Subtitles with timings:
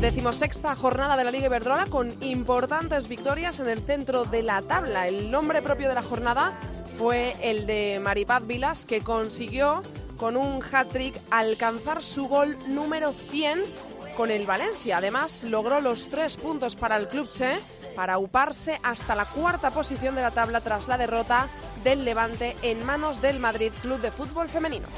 [0.00, 5.08] Decimosexta jornada de la Liga Iberdrola con importantes victorias en el centro de la tabla.
[5.08, 6.52] El nombre propio de la jornada
[6.98, 9.82] fue el de Maripaz Vilas, que consiguió
[10.16, 13.58] con un hat-trick alcanzar su gol número 100
[14.16, 14.98] con el Valencia.
[14.98, 17.58] Además, logró los tres puntos para el Club Che
[17.94, 21.48] para uparse hasta la cuarta posición de la tabla tras la derrota
[21.84, 24.88] del Levante en manos del Madrid Club de Fútbol Femenino.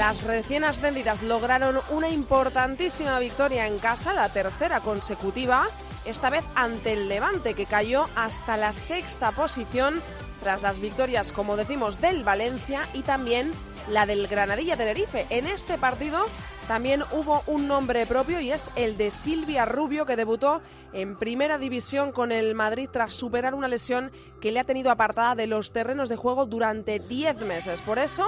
[0.00, 5.66] Las recién ascendidas lograron una importantísima victoria en casa, la tercera consecutiva,
[6.06, 10.00] esta vez ante el Levante, que cayó hasta la sexta posición
[10.42, 13.52] tras las victorias, como decimos, del Valencia y también
[13.90, 15.26] la del Granadilla Tenerife.
[15.28, 16.24] En este partido
[16.70, 21.58] también hubo un nombre propio y es el de Silvia Rubio, que debutó en primera
[21.58, 25.72] división con el Madrid tras superar una lesión que le ha tenido apartada de los
[25.72, 27.82] terrenos de juego durante 10 meses.
[27.82, 28.24] Por eso,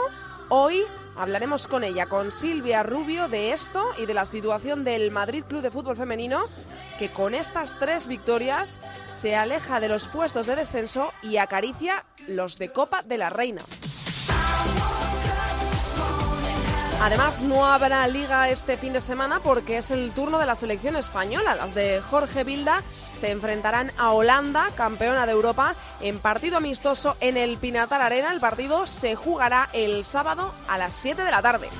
[0.48, 0.82] hoy
[1.14, 5.62] hablaremos con ella, con Silvia Rubio, de esto y de la situación del Madrid Club
[5.62, 6.42] de Fútbol Femenino,
[6.98, 12.58] que con estas tres victorias se aleja de los puestos de descenso y acaricia los
[12.58, 13.62] de Copa de la Reina.
[17.05, 20.95] Además, no habrá liga este fin de semana porque es el turno de la selección
[20.95, 21.56] española.
[21.56, 22.81] Las de Jorge Vilda
[23.12, 28.33] se enfrentarán a Holanda, campeona de Europa, en partido amistoso en el Pinatar Arena.
[28.33, 31.70] El partido se jugará el sábado a las 7 de la tarde.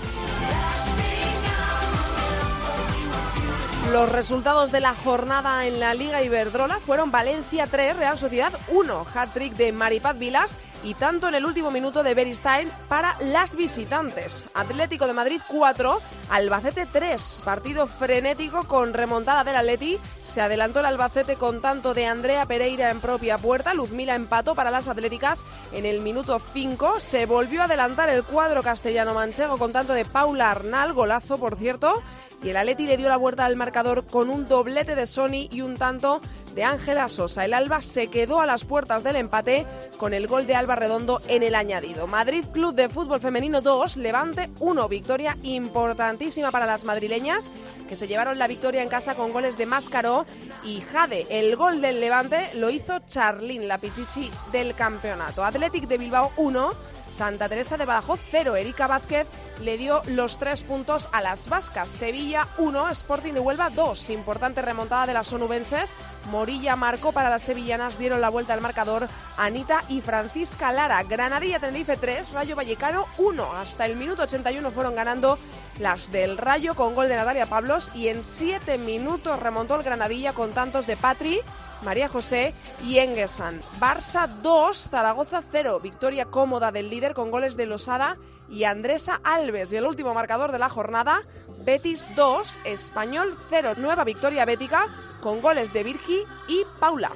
[3.92, 9.06] Los resultados de la jornada en la Liga Iberdrola fueron Valencia 3, Real Sociedad 1,
[9.14, 14.48] hat-trick de Maripaz Vilas y tanto en el último minuto de Beristain para las visitantes.
[14.54, 16.00] Atlético de Madrid 4,
[16.31, 19.98] Albacete 3, partido frenético con remontada del Atleti.
[20.22, 24.70] Se adelantó el Albacete con tanto de Andrea Pereira en propia puerta, Luzmila empató para
[24.70, 26.98] las Atléticas en el minuto 5.
[26.98, 32.02] Se volvió a adelantar el cuadro castellano-manchego con tanto de Paula Arnal, golazo por cierto
[32.42, 35.60] y el Atleti le dio la vuelta al marcador con un doblete de Sony y
[35.60, 36.20] un tanto
[36.54, 37.44] de Ángela Sosa.
[37.44, 39.66] El Alba se quedó a las puertas del empate
[39.97, 42.06] con el gol de Alba Redondo en el añadido.
[42.06, 47.50] Madrid Club de Fútbol Femenino 2, Levante 1, victoria importantísima para las madrileñas
[47.88, 50.26] que se llevaron la victoria en casa con goles de Máscaro
[50.64, 51.26] y Jade.
[51.31, 55.44] El gol del Levante lo hizo Charlín, la pichichi del campeonato.
[55.44, 56.72] Athletic de Bilbao 1,
[57.12, 58.56] Santa Teresa de Badajoz 0.
[58.56, 59.27] Erika Vázquez
[59.61, 61.89] le dio los tres puntos a las vascas.
[61.89, 64.11] Sevilla 1, Sporting de Huelva 2.
[64.11, 65.95] Importante remontada de las onubenses.
[66.31, 71.03] Morilla marcó para las sevillanas, dieron la vuelta al marcador Anita y Francisca Lara.
[71.03, 73.53] Granadilla Tenerife 3, Rayo Vallecano 1.
[73.53, 75.39] Hasta el minuto 81 fueron ganando
[75.79, 80.33] las del Rayo con gol de Natalia Pablos y en 7 minutos remontó el Granadilla
[80.33, 81.41] con tantos de Patri
[81.82, 82.54] María José
[82.84, 83.60] y Engesan.
[83.81, 85.81] Barça 2, Zaragoza 0.
[85.82, 88.16] Victoria cómoda del líder con goles de Losada
[88.48, 89.72] y Andresa Alves.
[89.72, 91.22] Y el último marcador de la jornada,
[91.65, 93.75] Betis 2, Español 0.
[93.76, 94.87] Nueva victoria bética
[95.20, 97.10] con goles de Virgi y Paula.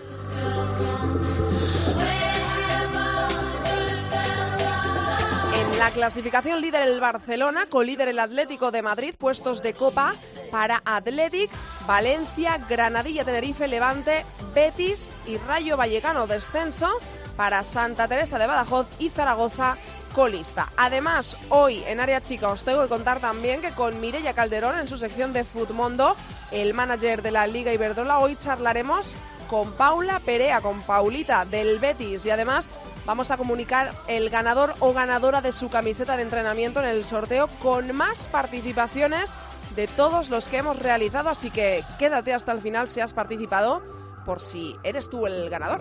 [5.78, 10.14] La clasificación líder el Barcelona, colíder el Atlético de Madrid, puestos de copa
[10.50, 11.50] para Athletic,
[11.86, 16.88] Valencia, Granadilla, Tenerife, Levante, Betis y Rayo Vallecano descenso
[17.36, 19.76] para Santa Teresa de Badajoz y Zaragoza
[20.14, 20.68] colista.
[20.78, 24.88] Además, hoy en Área Chica os tengo que contar también que con Mireia Calderón en
[24.88, 26.16] su sección de Futmundo,
[26.52, 29.14] el manager de la Liga Iberdrola, hoy charlaremos
[29.46, 32.72] con Paula Perea, con Paulita del Betis y además
[33.06, 37.48] vamos a comunicar el ganador o ganadora de su camiseta de entrenamiento en el sorteo
[37.62, 39.34] con más participaciones
[39.74, 43.82] de todos los que hemos realizado, así que quédate hasta el final si has participado
[44.24, 45.80] por si eres tú el ganador.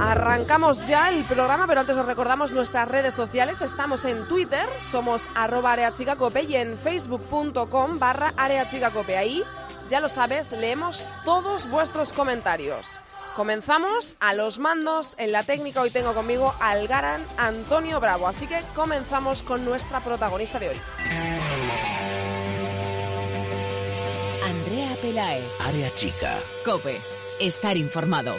[0.00, 3.60] Arrancamos ya el programa, pero antes os recordamos nuestras redes sociales.
[3.62, 9.16] Estamos en Twitter, somos arroba areachicacope y en facebook.com barra areachicacope.
[9.16, 9.44] Ahí,
[9.88, 13.02] ya lo sabes, leemos todos vuestros comentarios.
[13.38, 15.80] Comenzamos a los mandos en la técnica.
[15.80, 18.26] Hoy tengo conmigo al Garan Antonio Bravo.
[18.26, 20.76] Así que comenzamos con nuestra protagonista de hoy.
[24.44, 25.44] Andrea Pelae.
[25.68, 26.36] Área chica.
[26.64, 27.00] Cope.
[27.38, 28.34] Estar informado.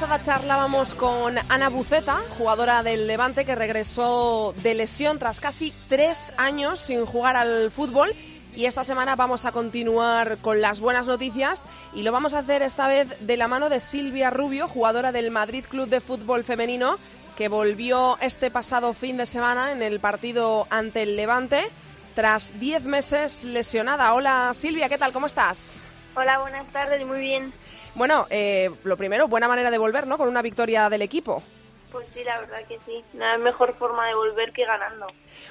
[0.00, 6.32] Pasada charlábamos con Ana Buceta, jugadora del Levante que regresó de lesión tras casi tres
[6.38, 8.10] años sin jugar al fútbol.
[8.56, 12.62] Y esta semana vamos a continuar con las buenas noticias y lo vamos a hacer
[12.62, 16.96] esta vez de la mano de Silvia Rubio, jugadora del Madrid Club de Fútbol Femenino,
[17.36, 21.68] que volvió este pasado fin de semana en el partido ante el Levante
[22.14, 24.14] tras diez meses lesionada.
[24.14, 25.12] Hola Silvia, ¿qué tal?
[25.12, 25.82] ¿Cómo estás?
[26.16, 27.52] Hola, buenas tardes, muy bien.
[27.94, 30.16] Bueno, eh, lo primero, buena manera de volver, ¿no?
[30.16, 31.42] Con una victoria del equipo.
[31.90, 33.04] Pues sí, la verdad que sí.
[33.14, 35.06] No hay mejor forma de volver que ganando.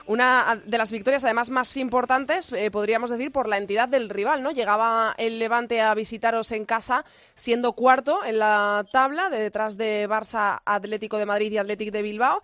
[0.06, 4.42] Una de las victorias, además, más importantes, eh, podríamos decir, por la entidad del rival,
[4.42, 4.52] ¿no?
[4.52, 7.04] Llegaba el Levante a visitaros en casa,
[7.34, 12.02] siendo cuarto en la tabla, de detrás de Barça, Atlético de Madrid y Atlético de
[12.04, 12.42] Bilbao.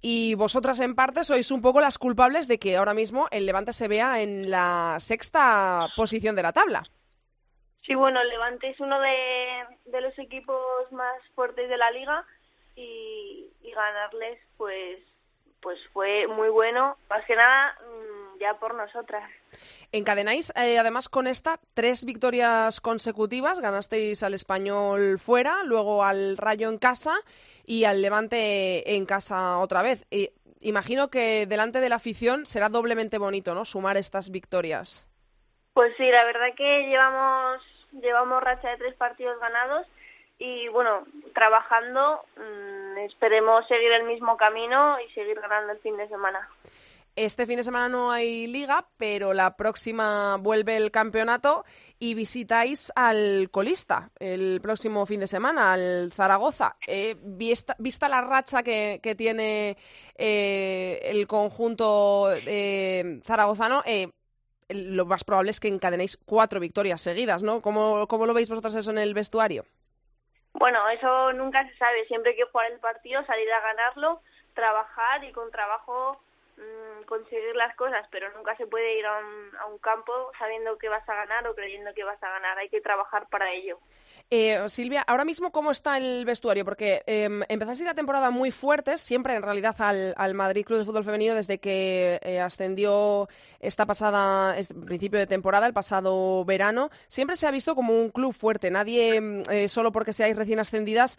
[0.00, 3.72] Y vosotras, en parte, sois un poco las culpables de que ahora mismo el Levante
[3.72, 6.84] se vea en la sexta posición de la tabla.
[7.88, 10.60] Sí, bueno, el Levante es uno de, de los equipos
[10.92, 12.22] más fuertes de la liga
[12.76, 14.98] y, y ganarles, pues,
[15.62, 19.30] pues fue muy bueno, más que nada mm, ya por nosotras.
[19.90, 23.58] Encadenáis, eh, además, con esta tres victorias consecutivas.
[23.58, 27.14] Ganasteis al Español fuera, luego al Rayo en casa
[27.64, 30.06] y al Levante en casa otra vez.
[30.10, 30.28] Y
[30.60, 33.64] imagino que delante de la afición será doblemente bonito, ¿no?
[33.64, 35.08] Sumar estas victorias.
[35.72, 37.62] Pues sí, la verdad que llevamos
[37.92, 39.86] llevamos racha de tres partidos ganados
[40.38, 41.04] y bueno,
[41.34, 46.48] trabajando mmm, esperemos seguir el mismo camino y seguir ganando el fin de semana.
[47.16, 51.64] Este fin de semana no hay liga, pero la próxima vuelve el campeonato
[51.98, 56.76] y visitáis al colista el próximo fin de semana, al Zaragoza.
[56.86, 59.76] Eh, vista, vista, la racha que, que tiene
[60.16, 63.82] eh, el conjunto eh, zaragozano,
[64.68, 67.60] lo más probable es que encadenéis cuatro victorias seguidas, ¿no?
[67.62, 69.64] ¿Cómo, ¿Cómo lo veis vosotros eso en el vestuario?
[70.52, 72.06] Bueno, eso nunca se sabe.
[72.06, 74.22] Siempre hay que jugar el partido, salir a ganarlo,
[74.54, 76.20] trabajar y con trabajo
[76.56, 80.76] mmm, conseguir las cosas, pero nunca se puede ir a un, a un campo sabiendo
[80.78, 82.58] que vas a ganar o creyendo que vas a ganar.
[82.58, 83.78] Hay que trabajar para ello.
[84.30, 86.62] Eh, Silvia, ahora mismo, ¿cómo está el vestuario?
[86.62, 90.84] Porque eh, empezaste la temporada muy fuertes, siempre en realidad al, al, Madrid Club de
[90.84, 93.26] Fútbol Femenino, desde que eh, ascendió
[93.58, 96.90] esta pasada, este principio de temporada, el pasado verano.
[97.06, 98.70] Siempre se ha visto como un club fuerte.
[98.70, 101.18] Nadie, eh, solo porque seáis recién ascendidas,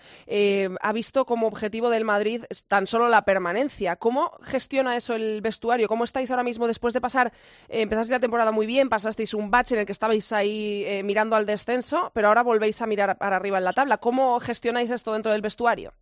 [0.80, 3.96] ha visto como objetivo del Madrid tan solo la permanencia.
[3.96, 5.88] ¿Cómo gestiona eso el vestuario?
[5.88, 7.34] ¿Cómo estáis ahora mismo después de pasar,
[7.70, 11.48] empezasteis la temporada muy bien, pasasteis un bache en el que estabais ahí mirando al
[11.48, 13.98] descenso, pero ahora volvéis a mirar para arriba en la tabla.
[13.98, 15.94] ¿Cómo gestionáis esto dentro del vestuario?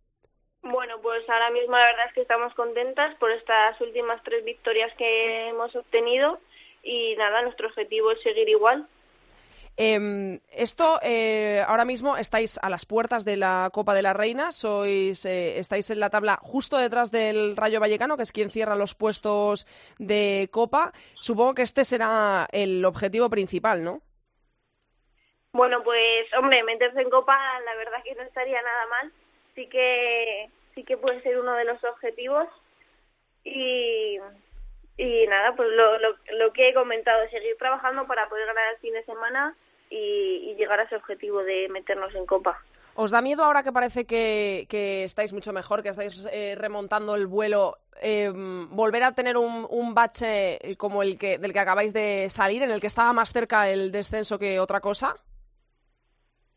[0.62, 4.92] Bueno, pues ahora mismo la verdad es que estamos contentas por estas últimas tres victorias
[4.98, 6.40] que hemos obtenido
[6.82, 8.86] y nada, nuestro objetivo es seguir igual.
[9.80, 14.50] Eh, esto, eh, ahora mismo estáis a las puertas de la Copa de la Reina,
[14.50, 18.74] sois, eh, estáis en la tabla justo detrás del Rayo Vallecano, que es quien cierra
[18.74, 19.68] los puestos
[19.98, 20.92] de Copa.
[21.20, 24.02] Supongo que este será el objetivo principal, ¿no?
[25.52, 29.12] Bueno, pues, hombre, meterse en Copa, la verdad que no estaría nada mal.
[29.54, 32.48] Sí que, sí que puede ser uno de los objetivos.
[33.44, 34.18] Y,
[34.96, 38.80] y nada, pues lo, lo, lo que he comentado, seguir trabajando para poder ganar el
[38.80, 39.56] fin de semana
[39.90, 42.58] y, llegar a ese objetivo de meternos en Copa.
[42.94, 47.14] ¿Os da miedo ahora que parece que, que estáis mucho mejor, que estáis eh, remontando
[47.14, 51.92] el vuelo, eh, volver a tener un, un, bache como el que del que acabáis
[51.92, 55.14] de salir, en el que estaba más cerca el descenso que otra cosa?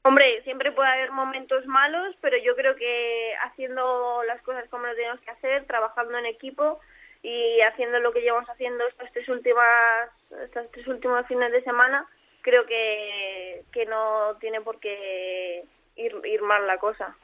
[0.03, 4.96] Hombre, siempre puede haber momentos malos, pero yo creo que haciendo las cosas como lo
[4.96, 6.79] tenemos que hacer, trabajando en equipo
[7.22, 10.10] y haciendo lo que llevamos haciendo estas tres últimas,
[10.43, 12.08] estos tres últimos fines de semana,
[12.41, 15.65] creo que, que no tiene por qué
[16.01, 17.15] ir, ir mal la cosa.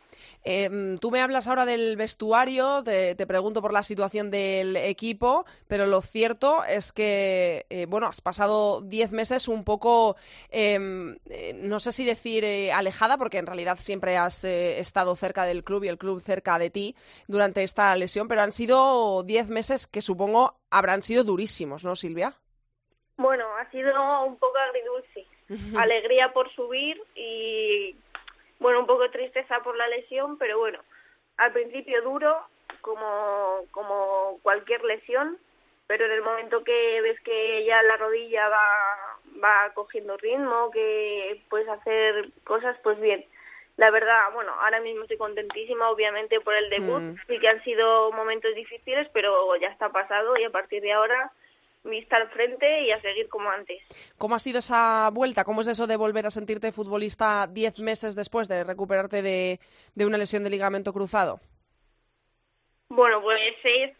[0.44, 5.46] Eh, tú me hablas ahora del vestuario, te, te, pregunto por la situación del equipo,
[5.68, 10.16] pero lo cierto es que, eh, bueno, has pasado diez meses un poco,
[10.50, 15.64] eh, no sé si decir eh, alejada, porque en realidad siempre has estado cerca del
[15.64, 16.96] club y el club cerca de ti
[17.28, 22.34] durante esta lesión, pero han sido diez meses que supongo habrán sido durísimos, ¿no, Silvia?
[23.18, 23.92] Bueno, ha sido
[24.26, 25.26] un poco agridulce.
[25.78, 27.96] Alegría por subir y
[28.60, 30.80] bueno, un poco de tristeza por la lesión, pero bueno,
[31.38, 32.36] al principio duro,
[32.82, 35.38] como, como cualquier lesión,
[35.88, 41.42] pero en el momento que ves que ya la rodilla va, va cogiendo ritmo, que
[41.50, 43.26] puedes hacer cosas, pues bien.
[43.78, 47.00] La verdad, bueno, ahora mismo estoy contentísima, obviamente, por el debut.
[47.00, 47.16] Mm.
[47.28, 51.32] Sí que han sido momentos difíciles, pero ya está pasado y a partir de ahora
[51.84, 53.82] vista al frente y a seguir como antes.
[54.18, 55.44] ¿Cómo ha sido esa vuelta?
[55.44, 59.60] ¿Cómo es eso de volver a sentirte futbolista diez meses después de recuperarte de,
[59.96, 61.40] de una lesión de ligamento cruzado?
[62.90, 63.98] Bueno, pues es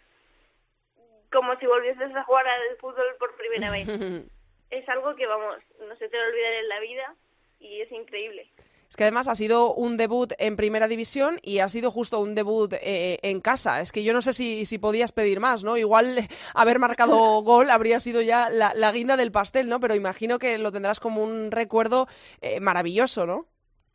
[1.32, 3.88] como si volvieses a jugar al fútbol por primera vez.
[4.70, 5.58] es algo que, vamos,
[5.88, 7.16] no se te va a olvidar en la vida
[7.60, 8.50] y es increíble.
[8.90, 12.36] Es que además ha sido un debut en primera división y ha sido justo un
[12.36, 13.82] debut eh, en casa.
[13.82, 15.78] Es que yo no sé si, si podías pedir más, ¿no?
[15.78, 16.16] Igual
[16.56, 19.80] haber marcado gol habría sido ya la, guinda del pastel, ¿no?
[19.80, 22.08] Pero imagino que lo tendrás como un recuerdo
[22.42, 23.46] eh, maravilloso, ¿no?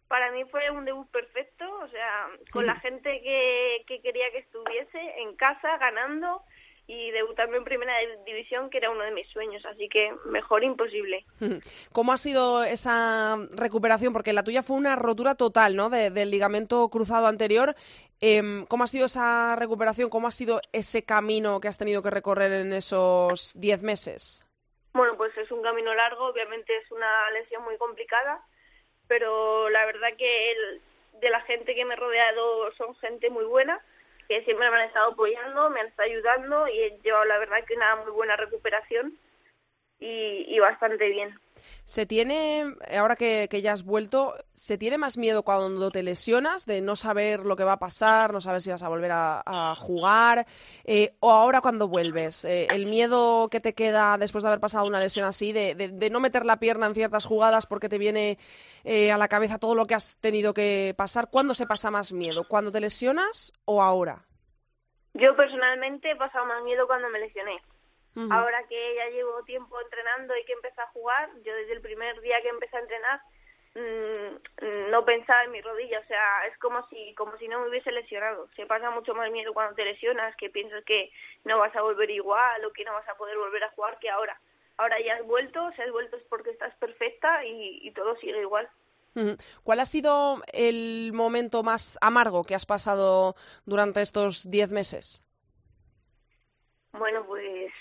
[0.09, 4.41] Para mí fue un debut perfecto, o sea, con la gente que, que quería que
[4.41, 6.43] estuviese en casa, ganando
[6.93, 7.95] y debutarme en primera
[8.27, 11.25] división, que era uno de mis sueños, así que mejor imposible.
[11.91, 14.13] ¿Cómo ha sido esa recuperación?
[14.13, 15.89] Porque la tuya fue una rotura total, ¿no?
[15.89, 17.75] del ligamento cruzado anterior.
[18.21, 20.11] Em, ¿Cómo ha sido esa recuperación?
[20.11, 24.45] ¿Cómo ha sido ese camino que has tenido que recorrer en esos diez meses?
[24.93, 28.45] Bueno, pues es un camino largo, obviamente es una lesión muy complicada,
[29.09, 30.55] pero la verdad que
[31.21, 33.81] de la gente que me he rodeado son gente muy buena
[34.29, 37.65] que siempre me han estado apoyando, me han estado ayudando y he llevado la verdad
[37.67, 39.19] que una muy buena recuperación
[40.03, 41.39] y, bastante bien.
[41.85, 46.81] ¿Se tiene, ahora que, ya has vuelto, ¿se tiene más miedo cuando te lesionas de
[46.81, 50.47] no saber lo que va a pasar, no saber si vas a volver a, jugar?
[50.85, 52.45] Eh, ¿O ahora cuando vuelves?
[52.45, 56.11] Eh, ¿El miedo que te queda después de haber pasado una lesión así, de, de,
[56.11, 58.39] no meter la pierna en ciertas jugadas porque te viene
[58.85, 61.29] eh, a la cabeza todo lo que has tenido que pasar?
[61.31, 62.45] ¿Cuándo se pasa más miedo?
[62.49, 64.25] ¿Cuando te lesionas o ahora?
[65.15, 67.61] Yo personalmente he pasado más miedo cuando me lesioné.
[68.31, 72.21] Ahora que ya llevo tiempo entrenando y que empecé a jugar, yo desde el primer
[72.21, 73.23] día que empecé a entrenar
[73.75, 77.71] mm, no pensaba en mi rodilla, o sea, es como si como si no me
[77.71, 78.49] hubiese lesionado.
[78.55, 81.11] Se pasa mucho más miedo cuando te lesionas, que piensas que
[81.45, 84.11] no vas a volver igual o que no vas a poder volver a jugar que
[84.11, 84.39] ahora.
[84.77, 88.69] Ahora ya has vuelto, si has vuelto es porque estás perfecta y, todo sigue igual.
[89.63, 95.23] ¿Cuál ha sido el momento más amargo que has pasado durante estos diez meses?
[96.93, 97.73] Bueno, pues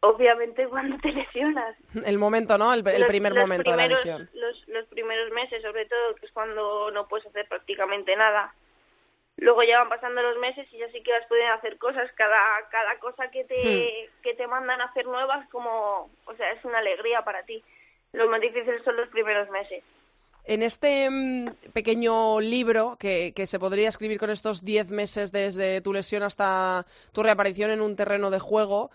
[0.00, 1.76] obviamente cuando te lesionas.
[2.04, 2.72] El momento, ¿no?
[2.72, 4.28] El, primer momento de la lesión.
[4.34, 8.54] Los, los primeros meses, sobre todo, que es cuando no puedes hacer prácticamente nada.
[9.36, 12.10] Luego ya van pasando los meses y ya sí que las pueden hacer cosas.
[12.14, 12.38] Cada,
[12.70, 14.22] cada cosa que te, hmm.
[14.22, 17.62] que te mandan a hacer nuevas, como, o sea, es una alegría para ti.
[18.12, 19.82] Lo más difícil son los primeros meses.
[20.44, 25.80] En este mm, pequeño libro que, que, se podría escribir con estos diez meses desde
[25.80, 28.90] tu lesión hasta tu reaparición en un terreno de juego,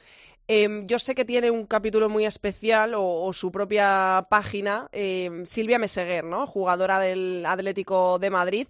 [0.48, 5.80] Em, yo sé que tiene un capítulo muy especial o, su propia página, em, Silvia
[5.80, 6.46] Meseguer, ¿no?
[6.46, 8.68] jugadora del Atlético de Madrid.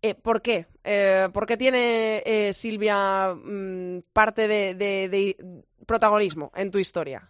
[0.00, 0.66] Eh, ¿Por qué?
[0.84, 5.36] Eh, ¿Por qué tiene eh, Silvia mm, parte de,
[5.86, 7.28] protagonismo en tu historia?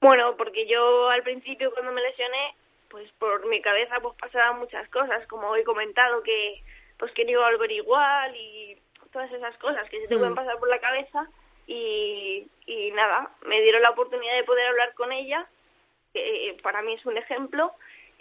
[0.00, 2.56] Bueno, porque yo al principio cuando me lesioné,
[2.90, 6.60] pues por mi cabeza pues pasaban muchas cosas, como he comentado, que
[6.98, 8.76] pues que no iba a volver igual y
[9.12, 10.36] todas esas cosas que se te pueden mm.
[10.36, 11.28] pasar por la cabeza
[11.66, 15.46] y, y nada, me dieron la oportunidad de poder hablar con ella,
[16.12, 17.72] que eh, para mí es un ejemplo,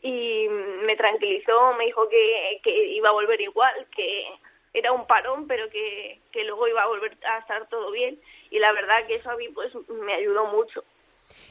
[0.02, 4.26] y me tranquilizó, me dijo que, que iba a volver igual, que
[4.74, 8.20] era un parón, pero que, que luego iba a volver a estar todo bien,
[8.50, 10.84] y la verdad que eso a mí pues me ayudó mucho.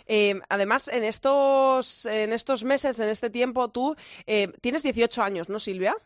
[0.06, 3.96] Eh, además, en estos, en estos meses, en este tiempo, tú
[4.26, 5.96] eh, tienes 18 años, ¿no, Silvia?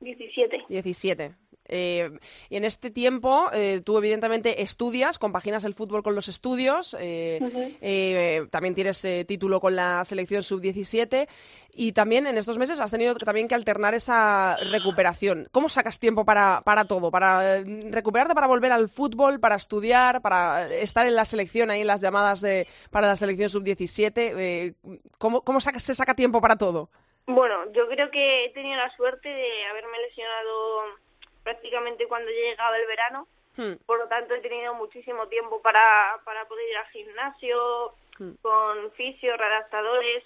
[0.00, 0.66] 17.
[0.68, 1.34] 17.
[1.68, 2.10] Eh,
[2.48, 8.46] y en este tiempo eh, tú evidentemente estudias, compaginas el fútbol con los estudios, eh,
[8.50, 11.28] también tienes título con la selección sub-17
[11.72, 15.48] y también en estos meses has tenido también que alternar esa recuperación.
[15.52, 17.10] ¿Cómo sacas tiempo para, para todo?
[17.10, 21.86] Para recuperarte, para volver al fútbol, para estudiar, para estar en la selección, ahí en
[21.86, 24.74] las llamadas de, para la selección sub-17.
[25.18, 26.88] ¿Cómo, cómo se saca tiempo para todo?
[27.26, 31.05] Bueno, yo creo que he tenido la suerte de haberme lesionado
[31.46, 33.28] prácticamente cuando ya llegaba el verano.
[33.56, 33.74] Hmm.
[33.86, 38.32] Por lo tanto, he tenido muchísimo tiempo para, para poder ir al gimnasio, hmm.
[38.42, 40.24] con fisios, redactadores.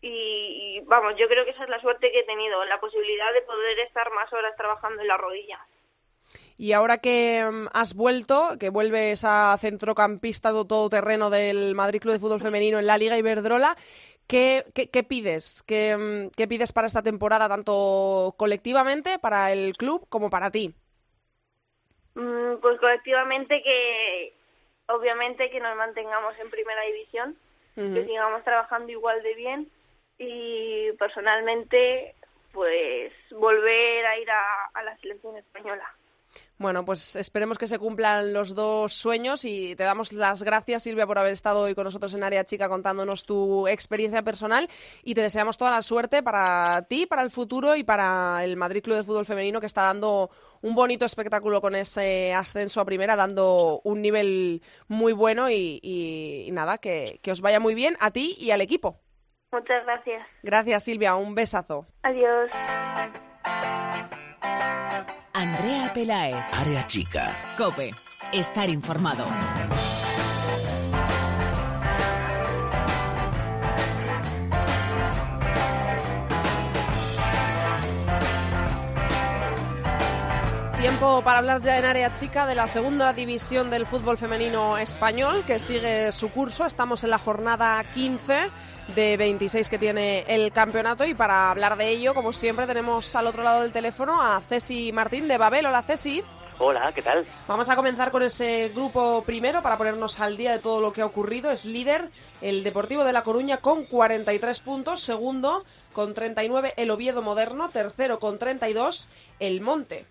[0.00, 3.42] Y, vamos, yo creo que esa es la suerte que he tenido, la posibilidad de
[3.42, 5.58] poder estar más horas trabajando en la rodilla.
[6.56, 12.00] Y ahora que mm, has vuelto, que vuelves a centrocampista de todo terreno del Madrid
[12.00, 13.76] Club de Fútbol Femenino en la Liga Iberdrola,
[14.26, 15.62] ¿Qué, qué, pides?
[15.66, 20.74] ¿Qué, ¿Qué, pides para esta temporada, tanto colectivamente, para el club, como para ti?
[22.14, 24.32] Mm, pues colectivamente que,
[24.86, 27.36] obviamente, que nos mantengamos en primera división,
[27.74, 29.70] que sigamos trabajando igual de bien
[30.18, 32.14] y personalmente,
[32.52, 35.90] pues volver a ir a, a la selección española.
[36.58, 41.06] Bueno, pues esperemos que se cumplan los dos sueños y te damos las gracias, Silvia,
[41.06, 44.68] por haber estado hoy con nosotros en Área Chica contándonos tu experiencia personal
[45.02, 48.82] y te deseamos toda la suerte para ti, para el futuro y para el Madrid
[48.82, 53.16] Club de Fútbol Femenino que está dando un bonito espectáculo con ese ascenso a primera,
[53.16, 58.36] dando un nivel muy bueno y, nada, que, que os vaya muy bien a ti
[58.38, 59.00] y al equipo.
[59.52, 60.26] Muchas gracias.
[60.42, 61.14] Gracias, Silvia.
[61.14, 61.86] Un besazo.
[62.02, 62.50] Adiós.
[65.32, 66.44] Andrea Pelaez.
[66.52, 67.34] Área chica.
[67.56, 67.90] Cope.
[68.32, 69.24] Estar informado.
[80.78, 85.44] Tiempo para hablar ya en área chica de la segunda división del fútbol femenino español
[85.46, 86.66] que sigue su curso.
[86.66, 88.50] Estamos en la jornada 15
[88.94, 93.26] de 26 que tiene el campeonato y para hablar de ello, como siempre, tenemos al
[93.26, 95.66] otro lado del teléfono a Ceci Martín de Babel.
[95.66, 96.22] Hola Ceci.
[96.58, 97.24] Hola, ¿qué tal?
[97.48, 101.02] Vamos a comenzar con ese grupo primero para ponernos al día de todo lo que
[101.02, 101.50] ha ocurrido.
[101.50, 107.22] Es líder el Deportivo de La Coruña con 43 puntos, segundo con 39 el Oviedo
[107.22, 109.08] Moderno, tercero con 32
[109.40, 110.06] el Monte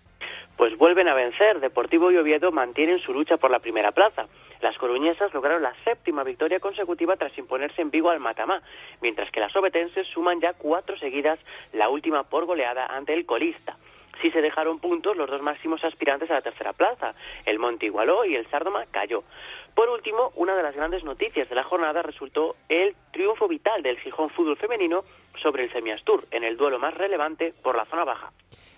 [0.62, 1.60] pues vuelven a vencer.
[1.60, 4.28] Deportivo y Oviedo mantienen su lucha por la primera plaza.
[4.62, 8.62] Las coruñesas lograron la séptima victoria consecutiva tras imponerse en Vigo al Matamá,
[9.02, 11.40] mientras que las obetenses suman ya cuatro seguidas,
[11.74, 13.78] la última por goleada ante el colista.
[14.22, 17.16] Sí se dejaron puntos los dos máximos aspirantes a la tercera plaza.
[17.46, 19.24] El Monte igualó y el Sárdoma cayó.
[19.74, 23.98] Por último, una de las grandes noticias de la jornada resultó el triunfo vital del
[24.00, 25.04] Gijón Fútbol Femenino
[25.42, 28.32] sobre el Semiastur en el duelo más relevante por la zona baja.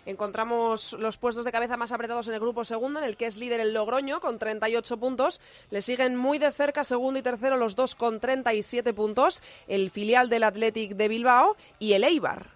[0.05, 3.37] Encontramos los puestos de cabeza más apretados en el grupo segundo, en el que es
[3.37, 5.39] líder el Logroño con 38 puntos.
[5.69, 10.29] Le siguen muy de cerca segundo y tercero los dos con 37 puntos, el filial
[10.29, 12.52] del Athletic de Bilbao y el Eibar.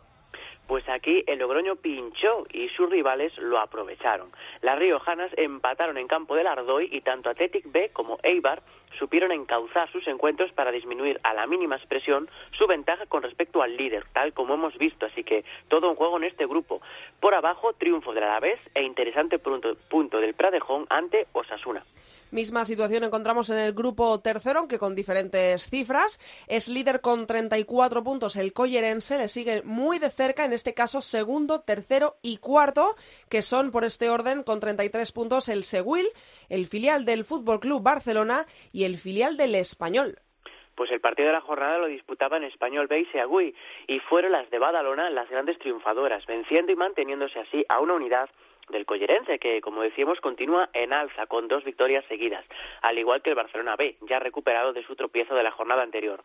[0.67, 4.29] Pues aquí el Logroño pinchó y sus rivales lo aprovecharon.
[4.61, 8.61] Las riojanas empataron en campo del Ardoy y tanto Athletic B como Eibar
[8.99, 13.77] supieron encauzar sus encuentros para disminuir a la mínima expresión su ventaja con respecto al
[13.77, 15.05] líder, tal como hemos visto.
[15.05, 16.81] Así que todo un juego en este grupo.
[17.21, 21.85] Por abajo, triunfo del Alavés e interesante punto, punto del Pradejón ante Osasuna.
[22.31, 26.19] Misma situación encontramos en el grupo tercero, aunque con diferentes cifras.
[26.47, 30.99] Es líder con 34 puntos el Collerense, le sigue muy de cerca, en este caso
[30.99, 32.95] segundo, tercero y cuarto,
[33.29, 36.07] que son por este orden con 33 puntos el Seguil,
[36.49, 40.19] el filial del Fútbol Club Barcelona y el filial del Español
[40.75, 43.55] pues el partido de la jornada lo disputaban Español B y Seagüí
[43.87, 48.29] y fueron las de Badalona las grandes triunfadoras, venciendo y manteniéndose así a una unidad
[48.69, 52.45] del Collerense, que como decíamos continúa en alza con dos victorias seguidas,
[52.81, 56.23] al igual que el Barcelona B, ya recuperado de su tropiezo de la jornada anterior.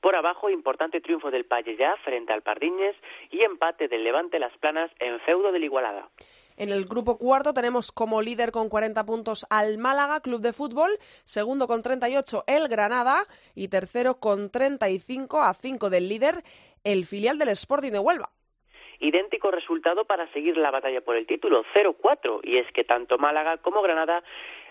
[0.00, 2.96] Por abajo, importante triunfo del Pallellá frente al Pardiñes
[3.30, 6.08] y empate del Levante Las Planas en feudo del Igualada.
[6.56, 10.98] En el grupo cuarto tenemos como líder con 40 puntos al Málaga Club de Fútbol,
[11.24, 16.42] segundo con 38 el Granada y tercero con 35 a 5 del líder
[16.84, 18.30] el filial del Sporting de Huelva
[19.02, 23.58] idéntico resultado para seguir la batalla por el título, 0-4, y es que tanto Málaga
[23.58, 24.22] como Granada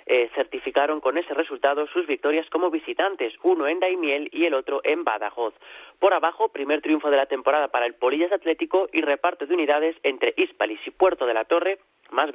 [0.08, 4.82] eh, certificaron con ese resultado sus victorias como visitantes, uno en Daimiel y el otro
[4.84, 5.54] en Badajoz.
[6.00, 9.96] Por abajo, primer triunfo de la temporada para el Polillas Atlético y reparto de unidades
[10.04, 12.32] entre Hispalis y Puerto de la Torre, más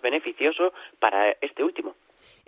[0.00, 1.94] beneficioso para este último.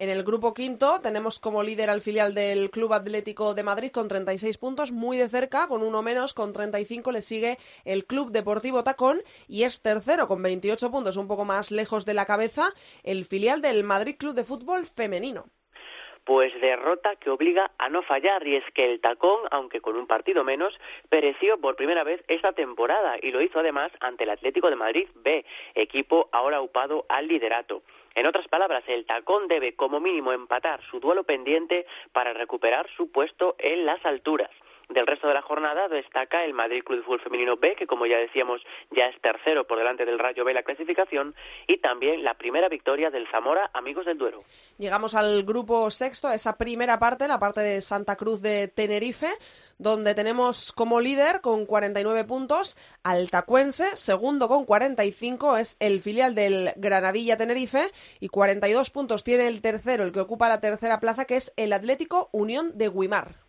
[0.01, 4.07] En el grupo quinto tenemos como líder al filial del Club Atlético de Madrid con
[4.07, 8.85] 36 puntos, muy de cerca, con uno menos, con 35 le sigue el Club Deportivo
[8.85, 12.71] Tacón y es tercero con 28 puntos, un poco más lejos de la cabeza,
[13.03, 15.47] el filial del Madrid Club de Fútbol Femenino
[16.29, 20.07] pues derrota que obliga a no fallar y es que el tacón, aunque con un
[20.07, 24.69] partido menos, pereció por primera vez esta temporada y lo hizo además ante el Atlético
[24.69, 27.83] de Madrid B, equipo ahora upado al liderato.
[28.19, 33.13] En otras palabras, el tacón debe como mínimo empatar su duelo pendiente para recuperar su
[33.13, 34.51] puesto en las alturas.
[34.89, 38.07] Del resto de la jornada destaca el Madrid Club de Fútbol Femenino B, que como
[38.07, 41.35] ya decíamos ya es tercero por delante del Rayo B la clasificación,
[41.67, 44.45] y también la primera victoria del Zamora Amigos del Duero.
[44.79, 49.29] Llegamos al grupo sexto, a esa primera parte, la parte de Santa Cruz de Tenerife,
[49.77, 56.35] donde tenemos como líder con 49 puntos al Tacuense, segundo con 45 es el filial
[56.35, 61.27] del Granadilla Tenerife y 42 puntos tiene el tercero, el que ocupa la tercera plaza,
[61.27, 63.48] que es el Atlético Unión de Guimar.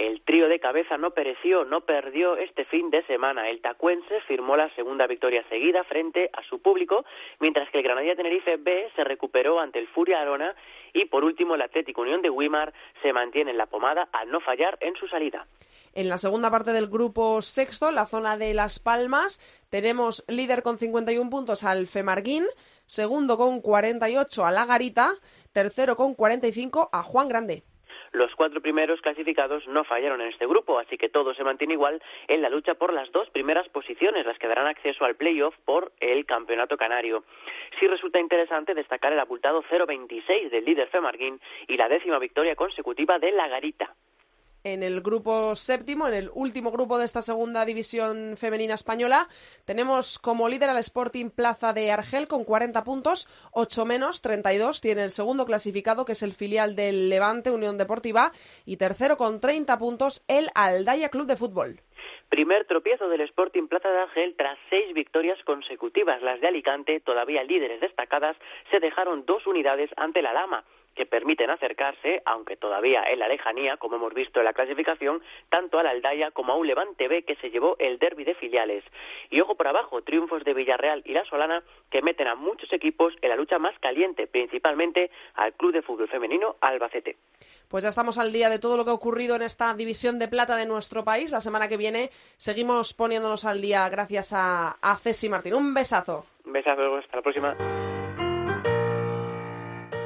[0.00, 3.50] El trío de cabeza no pereció, no perdió este fin de semana.
[3.50, 7.04] El tacuense firmó la segunda victoria seguida frente a su público,
[7.38, 10.56] mientras que el Granadilla Tenerife B se recuperó ante el Furia Arona
[10.94, 14.40] y por último el Atlético Unión de Wimar se mantiene en la pomada al no
[14.40, 15.46] fallar en su salida.
[15.92, 20.62] En la segunda parte del grupo sexto, en la zona de Las Palmas, tenemos líder
[20.62, 22.46] con 51 puntos al Femarguín,
[22.86, 25.10] segundo con 48 a La Garita,
[25.52, 27.64] tercero con 45 a Juan Grande.
[28.12, 32.02] Los cuatro primeros clasificados no fallaron en este grupo, así que todo se mantiene igual
[32.26, 35.92] en la lucha por las dos primeras posiciones, las que darán acceso al playoff por
[36.00, 37.24] el campeonato canario.
[37.78, 43.18] Sí resulta interesante destacar el abultado 0-26 del líder Femarguín y la décima victoria consecutiva
[43.18, 43.94] de La Garita
[44.64, 49.28] en el grupo séptimo, en el último grupo de esta segunda división femenina española.
[49.64, 54.80] Tenemos como líder al Sporting Plaza de Argel con 40 puntos, 8 menos, 32.
[54.80, 58.32] Tiene el segundo clasificado, que es el filial del Levante Unión Deportiva.
[58.66, 61.80] Y tercero con 30 puntos, el Aldaya Club de Fútbol.
[62.28, 66.22] Primer tropiezo del Sporting Plaza de Argel tras seis victorias consecutivas.
[66.22, 68.36] Las de Alicante, todavía líderes destacadas,
[68.70, 73.76] se dejaron dos unidades ante la Lama que permiten acercarse, aunque todavía en la lejanía,
[73.76, 77.22] como hemos visto en la clasificación, tanto a la Aldaya como a un Levante B
[77.22, 78.84] que se llevó el derby de filiales.
[79.30, 83.14] Y ojo por abajo, triunfos de Villarreal y La Solana que meten a muchos equipos
[83.22, 87.16] en la lucha más caliente, principalmente al Club de Fútbol Femenino Albacete.
[87.68, 90.28] Pues ya estamos al día de todo lo que ha ocurrido en esta división de
[90.28, 91.30] plata de nuestro país.
[91.30, 95.54] La semana que viene seguimos poniéndonos al día gracias a, a Ceci Martín.
[95.54, 96.26] Un besazo.
[96.44, 97.56] Un besazo, hasta la próxima.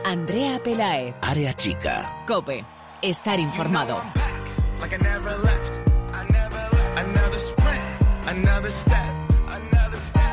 [0.04, 1.14] Andrea Pelaez.
[1.22, 2.24] Área chica.
[2.26, 2.64] Cope.
[3.00, 4.02] Estar informado.
[6.96, 7.80] Another sprint,
[8.26, 9.12] another step,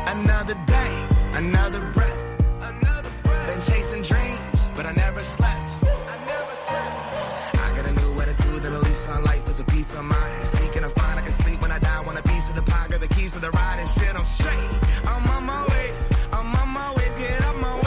[0.08, 2.20] another day, another breath.
[3.48, 5.78] Been chasing dreams, but I never slept.
[5.82, 10.48] I got a new attitude and a lease on life is a piece of mind.
[10.48, 12.02] Seeking a find I can sleep when I die.
[12.02, 14.16] Want a piece of the pie, got the keys to the ride and shit.
[14.16, 14.60] I'm straight.
[15.06, 15.94] I'm on my way.
[16.34, 17.12] I'm on my way.
[17.18, 17.81] Get up my way.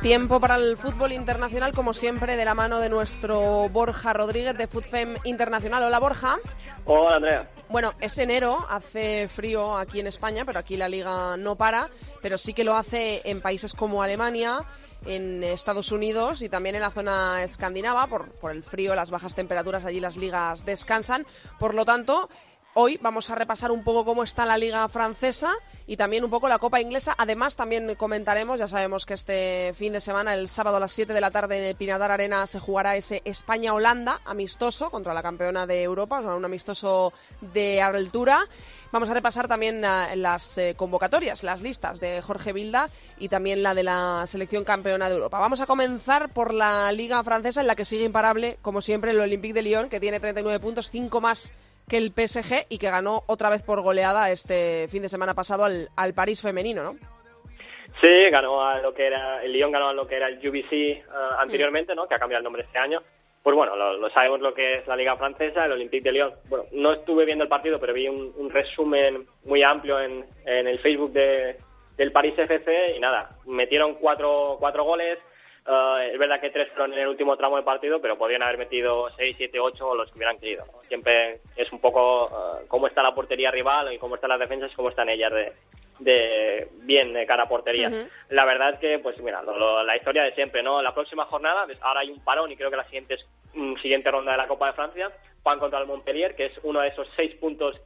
[0.00, 4.66] Tiempo para el fútbol internacional, como siempre, de la mano de nuestro Borja Rodríguez de
[4.66, 5.82] FUTFEM Internacional.
[5.82, 6.38] Hola, Borja.
[6.84, 7.50] Hola, Andrea.
[7.68, 11.88] Bueno, es enero, hace frío aquí en España, pero aquí la liga no para,
[12.20, 14.60] pero sí que lo hace en países como Alemania,
[15.06, 19.34] en Estados Unidos y también en la zona escandinava, por, por el frío, las bajas
[19.34, 21.26] temperaturas, allí las ligas descansan.
[21.58, 22.28] Por lo tanto,
[22.74, 25.52] Hoy vamos a repasar un poco cómo está la liga francesa
[25.86, 27.14] y también un poco la Copa Inglesa.
[27.18, 31.12] Además, también comentaremos, ya sabemos que este fin de semana, el sábado a las 7
[31.12, 35.66] de la tarde en el Pinatar Arena, se jugará ese España-Holanda amistoso contra la campeona
[35.66, 38.46] de Europa, o sea, un amistoso de altura.
[38.90, 43.62] Vamos a repasar también eh, las eh, convocatorias, las listas de Jorge Vilda y también
[43.62, 45.38] la de la selección campeona de Europa.
[45.40, 49.20] Vamos a comenzar por la liga francesa en la que sigue imparable, como siempre, el
[49.20, 51.52] Olympique de Lyon, que tiene 39 puntos, 5 más
[51.92, 55.66] que el PSG y que ganó otra vez por goleada este fin de semana pasado
[55.66, 56.96] al, al París femenino, ¿no?
[58.00, 60.72] Sí, ganó a lo que era, el Lyon ganó a lo que era el UBC
[60.72, 61.02] eh,
[61.38, 62.08] anteriormente, ¿no?
[62.08, 63.02] Que ha cambiado el nombre este año.
[63.42, 66.32] Pues bueno, lo, lo sabemos lo que es la Liga Francesa, el Olympique de Lyon.
[66.48, 70.66] Bueno, no estuve viendo el partido, pero vi un, un resumen muy amplio en, en
[70.66, 71.58] el Facebook de,
[71.98, 75.18] del París FC y nada, metieron cuatro, cuatro goles.
[75.66, 78.58] Eh, es verdad que tres fueron en el último tramo del partido, pero podrían haber
[78.58, 80.64] metido seis, siete, ocho los que hubieran querido.
[80.66, 80.80] ¿no?
[80.88, 84.72] Siempre es un poco eh, cómo está la portería rival y cómo están las defensas
[84.72, 85.52] y cómo están ellas de,
[86.00, 87.88] de bien de cara a portería.
[88.30, 90.82] La verdad es que, pues mira, lo- lo- la historia de siempre, ¿no?
[90.82, 93.76] La próxima jornada, pues, ahora hay un parón y creo que la siguiente, es- mm,
[93.76, 95.12] siguiente ronda de la Copa de Francia,
[95.44, 97.80] van contra el Montpellier, que es uno de esos seis puntos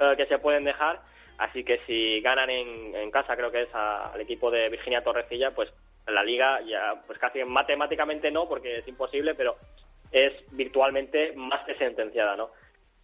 [0.00, 1.00] eh, que se pueden dejar.
[1.38, 5.04] Así que si ganan en, en casa, creo que es a- al equipo de Virginia
[5.04, 5.72] Torrecilla, pues
[6.06, 9.56] la liga ya, pues casi matemáticamente no, porque es imposible, pero
[10.10, 12.50] es virtualmente más que sentenciada, ¿no?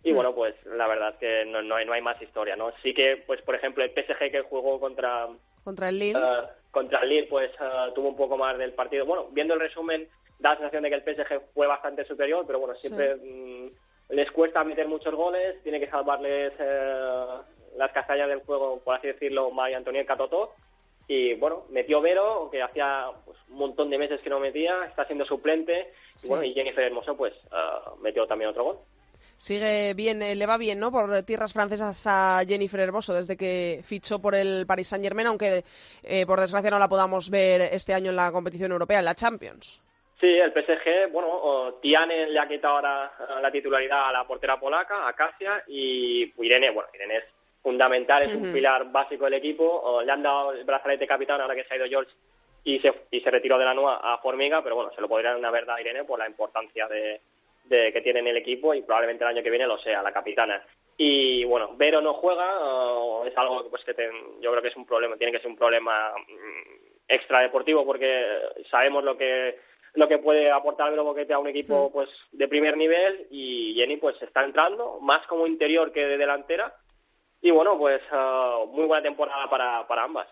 [0.05, 2.73] Y bueno, pues la verdad es que no, no, hay, no hay más historia, ¿no?
[2.83, 5.27] Sí que, pues por ejemplo, el PSG que jugó contra,
[5.65, 6.19] Contra el Lille.
[6.19, 9.05] eh, contra el Lille, pues eh, tuvo un poco más del partido.
[9.05, 10.09] Bueno, viendo el resumen,
[10.39, 13.71] da la sensación de que el PSG fue bastante superior, pero bueno, siempre mm,
[14.11, 17.25] les cuesta meter muchos goles, tiene que salvarles eh,
[17.77, 20.53] las castañas del juego, por así decirlo, María Antonieta Totó.
[21.09, 25.07] Y bueno, metió Vero, que hacía pues, un montón de meses que no metía, está
[25.07, 25.93] siendo suplente.
[26.15, 26.27] Sí.
[26.27, 28.79] Y bueno, y Jennifer Hermoso, pues eh, metió también otro gol.
[29.39, 30.91] Sigue bien, eh, le va bien, ¿no?
[30.91, 35.63] Por tierras francesas a Jennifer Hermoso desde que fichó por el Paris Saint Germain, aunque
[36.03, 39.15] eh, por desgracia no la podamos ver este año en la competición europea, en la
[39.15, 39.81] Champions.
[40.21, 44.59] Sí, el PSG, bueno, Tiane le ha quitado ahora eh, la titularidad a la portera
[44.59, 47.25] polaca, a Kasia, y Irene, bueno, Irene es
[47.69, 51.65] fundamental, es un pilar básico del equipo, le han dado el brazalete capitán ahora que
[51.65, 52.11] se ha ido George
[52.65, 55.45] y se, y se retiró de la NUA a Formiga, pero bueno, se lo podrían
[55.45, 57.21] haber dado a Irene por la importancia de,
[57.65, 60.13] de que tiene en el equipo y probablemente el año que viene lo sea, la
[60.13, 60.63] capitana.
[60.97, 64.77] Y bueno, Vero no juega, uh, es algo pues, que ten, yo creo que es
[64.77, 68.25] un problema, tiene que ser un problema mm, extra deportivo porque
[68.71, 69.57] sabemos lo que
[69.95, 73.97] lo que puede aportar Vero Boquete a un equipo pues de primer nivel y Jenny
[73.97, 76.75] pues está entrando más como interior que de delantera
[77.41, 80.29] y bueno pues uh, muy buena temporada para, para ambas.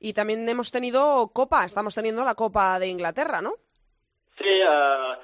[0.00, 3.54] Y también hemos tenido Copa, estamos teniendo la Copa de Inglaterra, ¿no?
[4.36, 5.16] Sí, uh,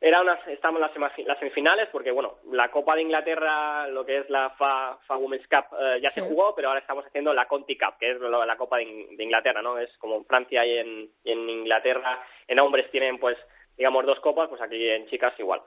[0.00, 4.18] era una, estamos en las, las, semifinales porque, bueno, la Copa de Inglaterra, lo que
[4.18, 6.20] es la FA, FA Women's Cup, eh, ya sí.
[6.20, 8.84] se jugó, pero ahora estamos haciendo la Conti Cup, que es lo, la Copa de,
[8.84, 9.78] de, Inglaterra, ¿no?
[9.78, 13.38] Es como en Francia y en, y en Inglaterra, en hombres tienen, pues,
[13.78, 15.62] digamos, dos copas, pues aquí en chicas igual.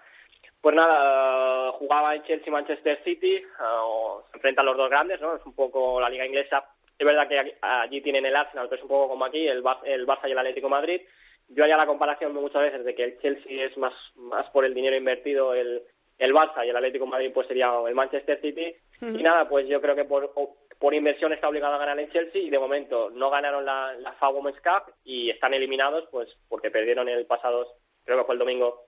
[0.61, 5.35] Pues nada, jugaba en Chelsea Manchester City, uh, se enfrentan los dos grandes, ¿no?
[5.35, 6.65] Es un poco la liga inglesa.
[6.97, 10.07] Es verdad que allí tienen el Arsenal, que es un poco como aquí, el, el
[10.07, 11.01] Barça y el Atlético Madrid
[11.49, 14.73] yo haría la comparación muchas veces de que el Chelsea es más, más por el
[14.73, 15.81] dinero invertido el,
[16.17, 18.75] el Barça y el Atlético de Madrid pues sería el Manchester City.
[19.01, 19.19] Uh -huh.
[19.19, 20.33] Y nada, pues yo creo que por,
[20.79, 24.13] por inversión está obligado a ganar el Chelsea y de momento no ganaron la, la
[24.13, 27.67] FA Women's Cup y están eliminados pues porque perdieron el pasado,
[28.03, 28.86] creo que fue el domingo,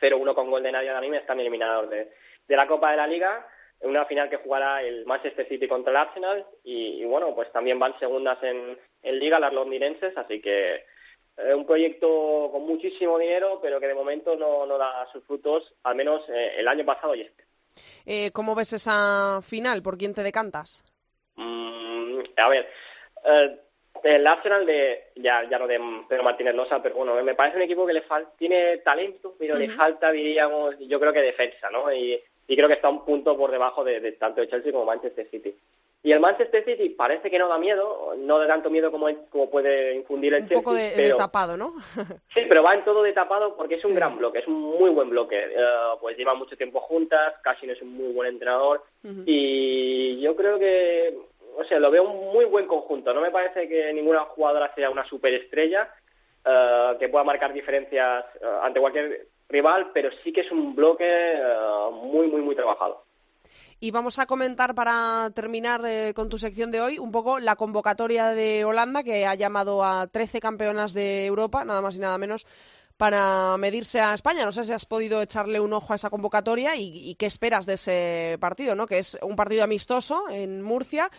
[0.00, 2.10] 0-1 con gol de Nadia Danime, están eliminados de,
[2.46, 3.46] de la Copa de la Liga
[3.80, 7.78] una final que jugará el Manchester City contra el Arsenal y, y bueno, pues también
[7.78, 10.84] van segundas en, en Liga las londinenses, así que
[11.36, 15.74] eh, un proyecto con muchísimo dinero, pero que de momento no, no da sus frutos,
[15.82, 17.44] al menos eh, el año pasado y este.
[18.06, 19.82] Eh, ¿Cómo ves esa final?
[19.82, 20.82] ¿Por quién te decantas?
[21.34, 22.66] Mm, a ver,
[23.24, 23.60] eh,
[24.02, 27.62] el Arsenal de, ya, ya no de Pedro Martínez Losa, pero bueno, me parece un
[27.62, 29.60] equipo que le falta, tiene talento, pero uh -huh.
[29.60, 31.92] le falta, diríamos, yo creo que defensa, ¿no?
[31.92, 34.84] Y, y creo que está un punto por debajo de, de tanto de Chelsea como
[34.84, 35.54] Manchester City.
[36.02, 39.50] Y el Manchester City parece que no da miedo, no da tanto miedo como, como
[39.50, 40.58] puede infundir el un Chelsea.
[40.58, 41.74] Un poco de, pero, de, tapado, ¿no?
[42.32, 43.96] sí, pero va en todo de tapado porque es un sí.
[43.96, 45.36] gran bloque, es un muy buen bloque.
[45.36, 49.24] Uh, pues llevan mucho tiempo juntas, Cashin es un muy buen entrenador uh -huh.
[49.26, 51.12] y yo creo que,
[51.58, 53.12] o sea, lo veo un muy buen conjunto.
[53.12, 55.88] No me parece que ninguna jugadora sea una superestrella
[56.44, 61.06] uh, que pueda marcar diferencias uh, ante cualquier rival, pero sí que es un bloque
[62.02, 63.04] muy, muy, muy trabajado.
[63.78, 67.56] Y vamos a comentar para terminar eh, con tu sección de hoy un poco la
[67.56, 72.16] convocatoria de Holanda que ha llamado a 13 campeonas de Europa, nada más y nada
[72.16, 72.46] menos,
[72.96, 74.46] para medirse a España.
[74.46, 77.66] No sé si has podido echarle un ojo a esa convocatoria y, y qué esperas
[77.66, 78.86] de ese partido, ¿no?
[78.86, 81.10] Que es un partido amistoso en Murcia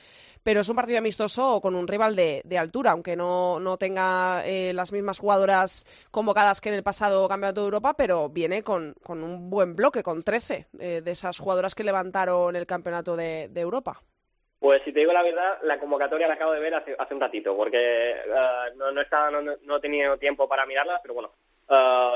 [0.47, 4.71] pero es un partido amistoso con un rival de, altura, aunque no, no tenga eh,
[4.73, 9.25] las mismas jugadoras convocadas que en el pasado Campeonato de Europa, pero viene con, con
[9.25, 13.99] un buen bloque, con 13 eh, de esas jugadoras que levantaron el Campeonato de, Europa.
[14.57, 17.53] Pues si te digo la verdad, la convocatoria la acabo de ver hace, un ratito,
[17.57, 21.31] porque uh, no, no, estaba, no, no, he tenido tiempo para mirarla, pero bueno,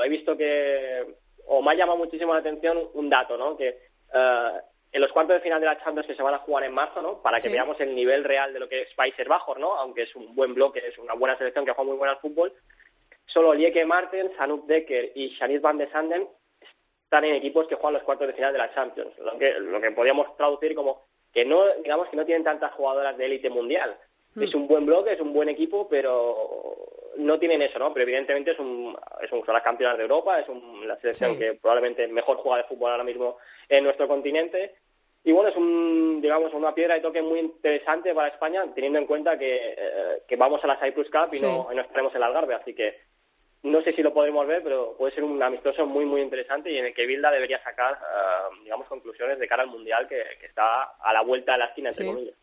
[0.02, 1.04] he visto que,
[1.48, 3.58] o me ha llamado muchísimo la atención un dato, ¿no?
[3.58, 3.76] Que
[4.14, 6.74] uh, en los cuartos de final de la Champions que se van a jugar en
[6.74, 7.22] marzo, ¿no?
[7.22, 7.52] Para que sí.
[7.52, 9.74] veamos el nivel real de lo que es Países Bajos, ¿no?
[9.76, 12.52] Aunque es un buen bloque, es una buena selección que juega muy buena al fútbol.
[13.26, 16.28] Solo Lieke Martens, Anouk Decker y Shanice Van de Sanden
[17.04, 19.16] están en equipos que juegan los cuartos de final de la Champions.
[19.18, 23.16] Lo que, lo que podríamos traducir como que no, digamos que no tienen tantas jugadoras
[23.16, 23.96] de élite mundial.
[24.34, 24.42] Mm.
[24.42, 26.76] Es un buen bloque, es un buen equipo, pero
[27.16, 27.92] no tienen eso, ¿no?
[27.92, 31.32] Pero evidentemente es un, es un son las campeonas de Europa, es un, la selección
[31.32, 31.38] sí.
[31.38, 34.74] que probablemente mejor juega de fútbol ahora mismo en nuestro continente
[35.24, 39.06] y bueno, es un, digamos, una piedra de toque muy interesante para España, teniendo en
[39.06, 41.46] cuenta que, eh, que vamos a la Cyprus Cup y, sí.
[41.46, 42.98] no, y no estaremos en el Algarve, así que
[43.62, 46.78] no sé si lo podremos ver, pero puede ser un amistoso muy, muy interesante y
[46.78, 50.46] en el que Bilda debería sacar, uh, digamos, conclusiones de cara al Mundial que, que,
[50.46, 52.10] está a la vuelta de la esquina, entre sí.
[52.10, 52.34] comillas.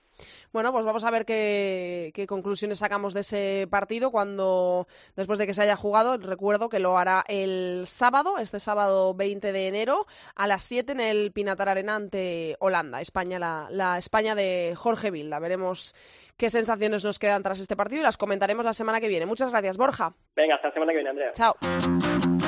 [0.51, 5.45] Bueno, pues vamos a ver qué, qué, conclusiones sacamos de ese partido cuando, después de
[5.45, 10.05] que se haya jugado, recuerdo que lo hará el sábado, este sábado 20 de enero,
[10.35, 15.11] a las 7 en el Pinatar Arena ante Holanda, España, la, la España de Jorge
[15.11, 15.39] Vilda.
[15.39, 15.95] Veremos
[16.37, 19.25] qué sensaciones nos quedan tras este partido y las comentaremos la semana que viene.
[19.25, 20.11] Muchas gracias, Borja.
[20.35, 21.31] Venga, hasta la semana que viene, Andrea.
[21.33, 22.38] Chao.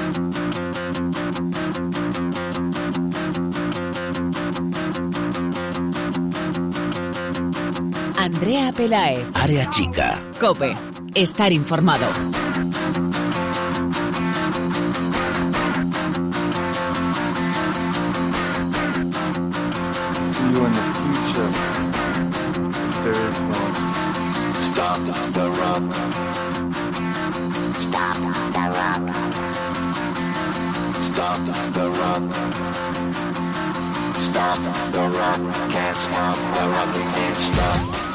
[8.22, 9.26] Andrea Pelae.
[9.34, 10.22] Área chica.
[10.40, 10.78] Cope.
[11.16, 12.06] Estar informado.
[20.30, 21.50] See you in the future.
[22.70, 23.76] If there is one.
[24.70, 25.00] Stop
[25.34, 25.84] the rock.
[35.72, 36.94] Can't stop the rock.
[36.94, 38.11] Can't stop.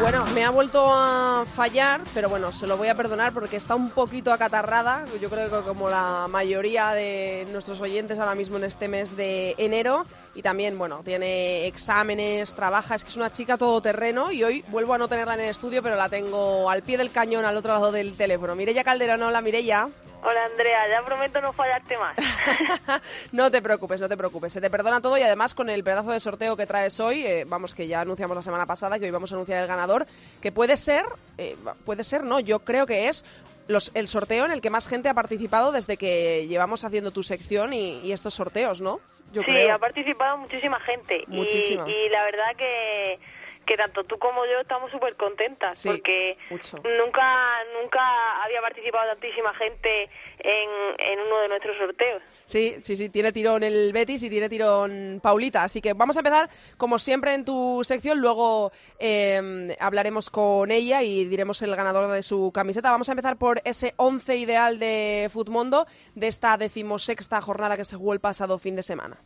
[0.00, 3.76] Bueno, me ha vuelto a fallar, pero bueno, se lo voy a perdonar porque está
[3.76, 5.04] un poquito acatarrada.
[5.20, 9.54] Yo creo que como la mayoría de nuestros oyentes ahora mismo en este mes de
[9.56, 10.04] enero.
[10.34, 14.94] Y también, bueno, tiene exámenes, trabaja, es que es una chica todoterreno y hoy vuelvo
[14.94, 17.72] a no tenerla en el estudio, pero la tengo al pie del cañón al otro
[17.72, 18.56] lado del teléfono.
[18.56, 19.88] Mireya Calderón, hola Mireya.
[20.26, 22.16] Hola Andrea, ya prometo no fallarte más.
[23.32, 24.54] no te preocupes, no te preocupes.
[24.54, 27.44] Se te perdona todo y además con el pedazo de sorteo que traes hoy, eh,
[27.46, 30.06] vamos que ya anunciamos la semana pasada que hoy vamos a anunciar el ganador,
[30.40, 31.04] que puede ser,
[31.36, 33.22] eh, puede ser, no, yo creo que es
[33.68, 37.22] los, el sorteo en el que más gente ha participado desde que llevamos haciendo tu
[37.22, 39.00] sección y, y estos sorteos, ¿no?
[39.32, 39.74] Yo sí, creo.
[39.74, 41.24] ha participado muchísima gente.
[41.26, 41.88] Y- Muchísima.
[41.88, 43.18] Y, la verdad que,
[43.64, 46.76] que tanto tú como yo estamos súper contentas Sí, porque mucho.
[46.78, 50.04] nunca nunca había participado tantísima gente
[50.38, 52.22] en, en uno de nuestros sorteos.
[52.46, 55.64] Sí, sí, sí, tiene tirón el Betis y tiene tirón Paulita.
[55.64, 58.20] Así que vamos a empezar, como siempre, en tu sección.
[58.20, 62.90] Luego eh, hablaremos con ella y diremos el ganador de su camiseta.
[62.90, 67.96] Vamos a empezar por ese once ideal de Futmundo de esta decimosexta jornada que se
[67.96, 69.16] jugó el pasado fin de semana.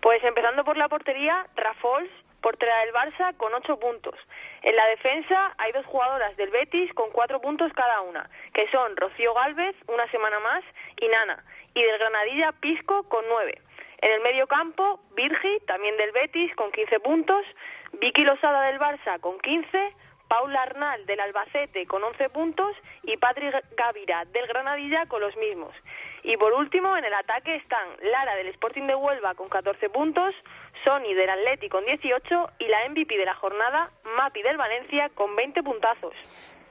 [0.00, 2.10] Pues empezando por la portería, Rafols,
[2.42, 4.14] portera del Barça, con ocho puntos.
[4.62, 8.94] En la defensa hay dos jugadoras del Betis con cuatro puntos cada una, que son
[8.96, 10.62] Rocío Galvez, una semana más,
[11.00, 11.42] y Nana.
[11.74, 13.62] Y del Granadilla, Pisco, con nueve.
[14.02, 17.46] En el medio campo, Virgi, también del Betis, con 15 puntos.
[17.92, 19.94] Vicky Losada del Barça, con 15.
[20.32, 25.74] Paula Arnal del Albacete con 11 puntos y Patrick Gavira del Granadilla con los mismos.
[26.24, 30.34] Y por último, en el ataque están Lara del Sporting de Huelva con 14 puntos,
[30.84, 35.34] Sony del Atleti con 18 y la MVP de la jornada, Mapi del Valencia con
[35.34, 36.14] 20 puntazos.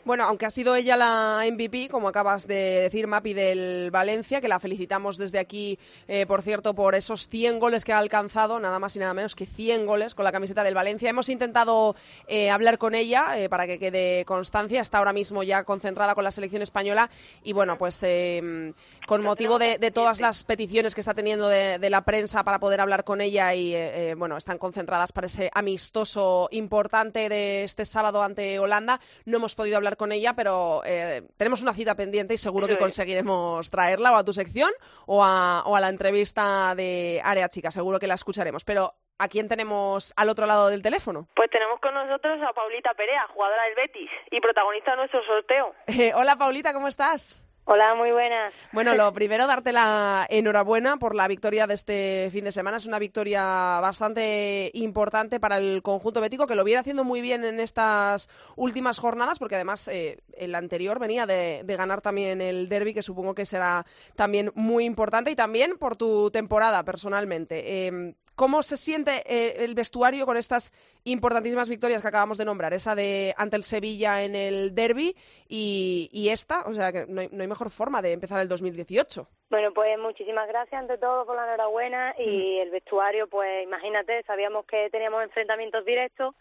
[0.03, 4.47] Bueno, aunque ha sido ella la MVP, como acabas de decir, Mapi del Valencia, que
[4.47, 8.79] la felicitamos desde aquí, eh, por cierto, por esos 100 goles que ha alcanzado, nada
[8.79, 11.11] más y nada menos que 100 goles con la camiseta del Valencia.
[11.11, 11.95] Hemos intentado
[12.27, 16.23] eh, hablar con ella eh, para que quede constancia, está ahora mismo ya concentrada con
[16.23, 17.11] la selección española
[17.43, 18.73] y bueno, pues eh,
[19.05, 22.81] con motivo de, todas las peticiones que está teniendo de, de la prensa para poder
[22.81, 28.57] hablar con ella y bueno, están concentradas para ese amistoso importante de este sábado ante
[28.57, 28.99] Holanda.
[29.25, 32.77] No hemos podido hablar con ella, pero eh, tenemos una cita pendiente y seguro que
[32.77, 34.71] conseguiremos traerla o a tu sección
[35.05, 37.71] o a, o a la entrevista de Área Chica.
[37.71, 38.63] Seguro que la escucharemos.
[38.63, 41.27] Pero ¿a quién tenemos al otro lado del teléfono?
[41.35, 45.75] Pues tenemos con nosotros a Paulita Perea, jugadora del Betis y protagonista de nuestro sorteo.
[46.01, 47.45] Eh, hola Paulita, ¿cómo estás?
[47.73, 48.53] Hola, muy buenas.
[48.73, 52.75] Bueno, lo primero, darte la enhorabuena por la victoria de este fin de semana.
[52.75, 57.45] Es una victoria bastante importante para el conjunto bético, que lo viene haciendo muy bien
[57.45, 62.93] en estas últimas jornadas, porque además eh, el anterior venía de, ganar también el derby,
[62.93, 63.85] que supongo que será
[64.17, 67.87] también muy importante, y también por tu temporada personalmente.
[67.87, 70.73] Eh, ¿Cómo se siente eh, el vestuario con estas
[71.03, 72.73] importantísimas victorias que acabamos de nombrar?
[72.73, 75.15] Esa de ante el Sevilla en el derby
[75.47, 78.49] y, y esta, o sea que no hay, no hay mejor forma de empezar el
[78.49, 79.27] 2018.
[79.51, 84.65] Bueno, pues muchísimas gracias ante todo por la enhorabuena y el vestuario, pues imagínate, sabíamos
[84.65, 86.33] que teníamos enfrentamientos directos,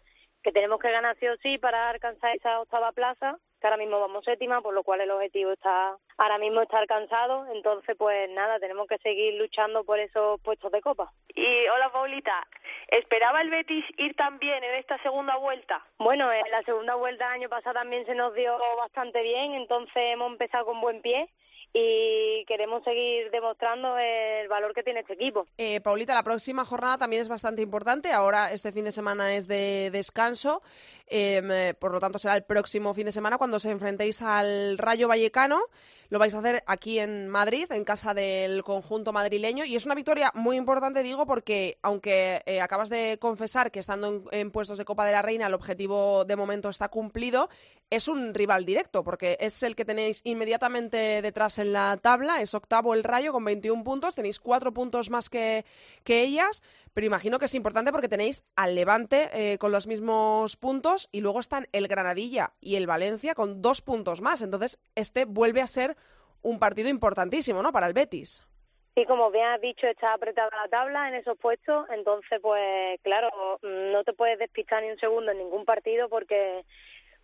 [0.42, 4.00] que tenemos que ganar sí o sí para alcanzar esa octava plaza, que ahora mismo
[4.00, 8.58] vamos séptima, por lo cual el objetivo está ahora mismo está alcanzado, entonces pues nada,
[8.58, 11.10] tenemos que seguir luchando por esos puestos de copa.
[11.34, 12.46] Y hola, Paulita.
[12.88, 15.84] ¿Esperaba el Betis ir tan bien en esta segunda vuelta?
[15.98, 19.94] Bueno, en la segunda vuelta el año pasado también se nos dio bastante bien, entonces
[19.96, 21.28] hemos empezado con buen pie
[21.72, 25.46] y queremos seguir demostrando el valor que tiene este equipo.
[25.56, 28.12] Eh, Paulita, la próxima jornada también es bastante importante.
[28.12, 30.62] Ahora este fin de semana es de descanso,
[31.06, 34.78] eh, eh, por lo tanto será el próximo fin de semana cuando se enfrentéis al
[34.78, 35.60] Rayo Vallecano.
[36.10, 39.64] Lo vais a hacer aquí en Madrid, en casa del conjunto madrileño.
[39.64, 44.24] Y es una victoria muy importante, digo, porque aunque eh, acabas de confesar que estando
[44.32, 47.48] en, puestos de Copa de la Reina el objetivo de momento está cumplido,
[47.90, 52.40] es un rival directo, porque es el que tenéis inmediatamente detrás en la tabla.
[52.40, 54.16] Es octavo el Rayo con 21 puntos.
[54.16, 55.64] Tenéis cuatro puntos más que,
[56.02, 56.62] que ellas.
[56.92, 61.20] Pero imagino que es importante porque tenéis al Levante eh, con los mismos puntos y
[61.20, 64.42] luego están el Granadilla y el Valencia con dos puntos más.
[64.42, 65.96] Entonces, este vuelve a ser
[66.42, 67.72] un partido importantísimo, ¿no?
[67.72, 68.46] Para el Betis.
[68.94, 73.30] Sí, como bien has dicho, está apretada la tabla en esos puestos, entonces, pues claro,
[73.62, 76.64] no te puedes despistar ni un segundo en ningún partido porque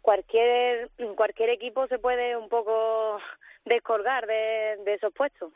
[0.01, 3.19] cualquier cualquier equipo se puede un poco
[3.65, 5.53] descolgar de, de esos puestos.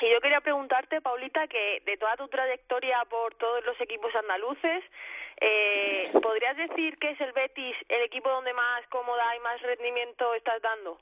[0.00, 4.84] Y yo quería preguntarte, Paulita, que de toda tu trayectoria por todos los equipos andaluces,
[5.40, 10.34] eh, ¿podrías decir que es el Betis el equipo donde más cómoda y más rendimiento
[10.34, 11.00] estás dando?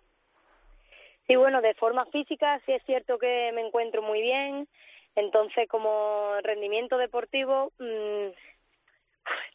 [1.27, 4.69] Sí, bueno, de forma física sí es cierto que me encuentro muy bien,
[5.17, 8.29] entonces como rendimiento deportivo, mmm,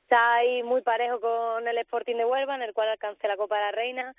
[0.03, 3.55] Está ahí muy parejo con el Sporting de Huelva, en el cual alcancé la Copa
[3.55, 4.15] de la Reina.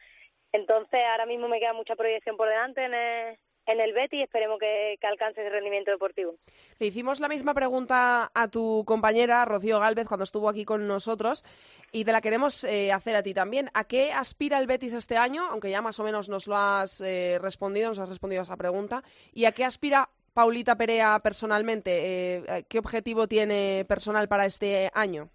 [0.52, 4.22] Entonces, ahora mismo me queda mucha proyección por delante en el, en el Betis y
[4.22, 6.36] esperemos que, que alcance rendimiento deportivo.
[6.78, 11.44] Le hicimos la misma pregunta a tu compañera Rocío Galvez cuando estuvo aquí con nosotros
[11.92, 13.70] y te la queremos eh, hacer a ti también.
[13.74, 15.46] ¿A qué aspira el Betis este año?
[15.50, 18.56] Aunque ya más o menos nos lo has eh, respondido, nos has respondido a esa
[18.56, 19.04] pregunta.
[19.32, 22.38] ¿Y a qué aspira Paulita Perea personalmente?
[22.38, 25.28] Eh, ¿Qué objetivo tiene personal para este año?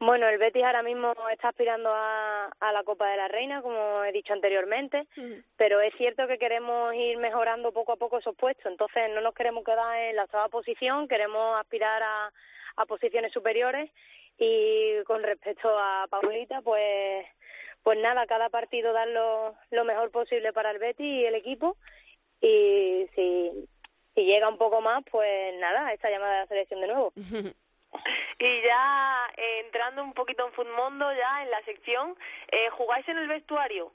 [0.00, 4.04] Bueno, el Betis ahora mismo está aspirando a, a la Copa de la Reina, como
[4.04, 5.06] he dicho anteriormente,
[5.56, 9.34] pero es cierto que queremos ir mejorando poco a poco esos puestos, entonces no nos
[9.34, 12.32] queremos quedar en la octava posición, queremos aspirar a,
[12.76, 13.90] a posiciones superiores.
[14.36, 17.24] Y con respecto a Paulita, pues
[17.84, 21.76] pues nada, cada partido dar lo, lo mejor posible para el Betis y el equipo.
[22.40, 23.68] Y si,
[24.14, 27.12] si llega un poco más, pues nada, esta llamada de la selección de nuevo.
[28.38, 32.16] Y ya eh, entrando un poquito en Futmundo, ya en la sección,
[32.50, 33.92] eh, ¿jugáis en el vestuario?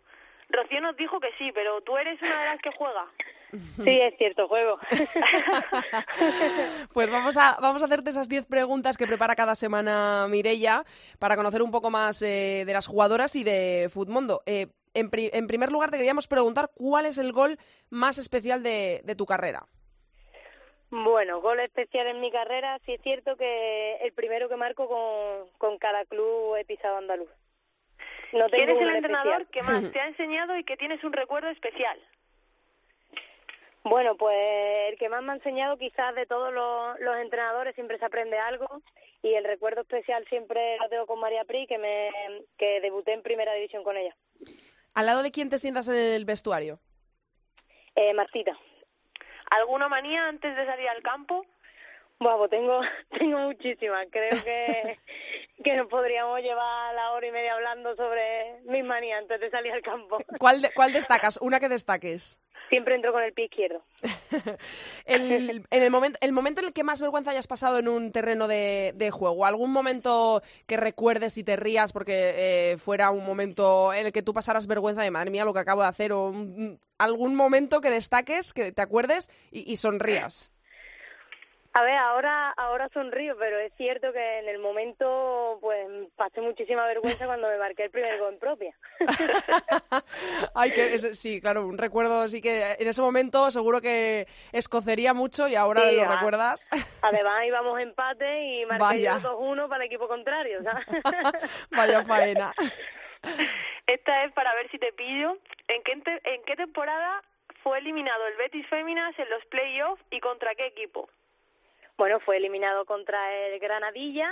[0.49, 3.05] Rocío nos dijo que sí, pero tú eres una de las que juega.
[3.51, 4.79] Sí, es cierto, juego.
[6.93, 10.83] pues vamos a, vamos a hacerte esas 10 preguntas que prepara cada semana Mirella
[11.17, 14.41] para conocer un poco más eh, de las jugadoras y de Futmundo.
[14.45, 17.57] Eh, en, pri en, primer lugar, te queríamos preguntar cuál es el gol
[17.89, 19.65] más especial de, de tu carrera.
[20.91, 25.49] Bueno, gol especial en mi carrera, sí es cierto que el primero que marco con,
[25.57, 27.29] con cada club he pisado andaluz.
[28.33, 29.65] No tengo ¿Quién es el entrenador especial.
[29.65, 31.99] que más te ha enseñado y que tienes un recuerdo especial?
[33.83, 34.35] Bueno, pues
[34.89, 38.37] el que más me ha enseñado quizás de todos los, los entrenadores siempre se aprende
[38.37, 38.81] algo
[39.21, 42.09] y el recuerdo especial siempre lo tengo con María Pri, que, me,
[42.57, 44.15] que debuté en primera división con ella.
[44.93, 46.79] ¿Al lado de quién te sientas en el vestuario?
[47.95, 48.57] Eh, Martita.
[49.49, 51.45] ¿Alguna manía antes de salir al campo?
[52.19, 52.81] Bueno, tengo,
[53.17, 54.07] tengo muchísimas.
[54.11, 54.99] Creo que,
[55.63, 59.71] que nos podríamos llevar la hora y media hablando sobre mis manías antes de salir
[59.71, 60.17] al campo.
[60.37, 61.39] ¿Cuál, de, ¿Cuál destacas?
[61.41, 62.41] Una que destaques.
[62.69, 63.83] Siempre entro con el pie izquierdo.
[65.05, 68.11] el, en el, momento, el momento en el que más vergüenza hayas pasado en un
[68.11, 73.25] terreno de, de juego, algún momento que recuerdes y te rías porque eh, fuera un
[73.25, 76.13] momento en el que tú pasaras vergüenza de madre mía lo que acabo de hacer,
[76.13, 80.51] o un, algún momento que destaques, que te acuerdes y, y sonrías.
[81.79, 86.85] A ver, ahora ahora sonrío, pero es cierto que en el momento pues pasé muchísima
[86.85, 88.75] vergüenza cuando me marqué el primer gol en propia.
[90.55, 95.13] Ay, que es, sí, claro, un recuerdo sí que en ese momento seguro que escocería
[95.13, 96.67] mucho y ahora Sí, lo recuerdas.
[97.01, 99.19] Además íbamos empate y marqué Vaya.
[99.23, 100.85] yo 2-1 para el equipo contrario, ¿sabes?
[101.71, 102.51] Vaya faena.
[103.87, 105.37] Esta es para ver si te pillo.
[105.69, 107.23] ¿En qué, en qué temporada
[107.63, 111.09] fue eliminado el Betis Féminas en los playoffs y contra qué equipo?
[111.99, 114.31] Bueno, fue eliminado contra el Granadilla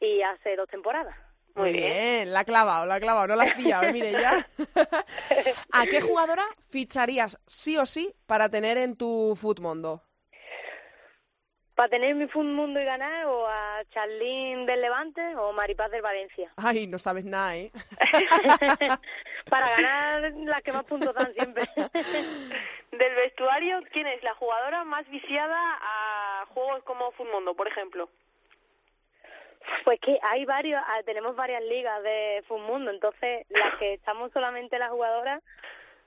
[0.00, 1.14] y hace dos temporadas.
[1.54, 3.92] Muy bien, la ha clavado, la ha clavado, no la has pillado, ¿eh?
[3.92, 4.48] mire ya.
[5.70, 10.02] ¿A qué jugadora ficharías sí o sí para tener en tu Futmundo?
[11.74, 16.02] ¿Para tener mi Fun Mundo y ganar o a Charlín del Levante o Maripaz del
[16.02, 16.52] Valencia?
[16.56, 17.72] Ay, no sabes nada, ¿eh?
[19.50, 21.64] Para ganar las que más puntos dan siempre.
[22.92, 28.08] Del vestuario, ¿quién es la jugadora más viciada a juegos como Futmundo, por ejemplo?
[29.82, 34.78] Pues que hay varios, ah, tenemos varias ligas de Mundo, entonces las que estamos solamente
[34.78, 35.42] las jugadoras,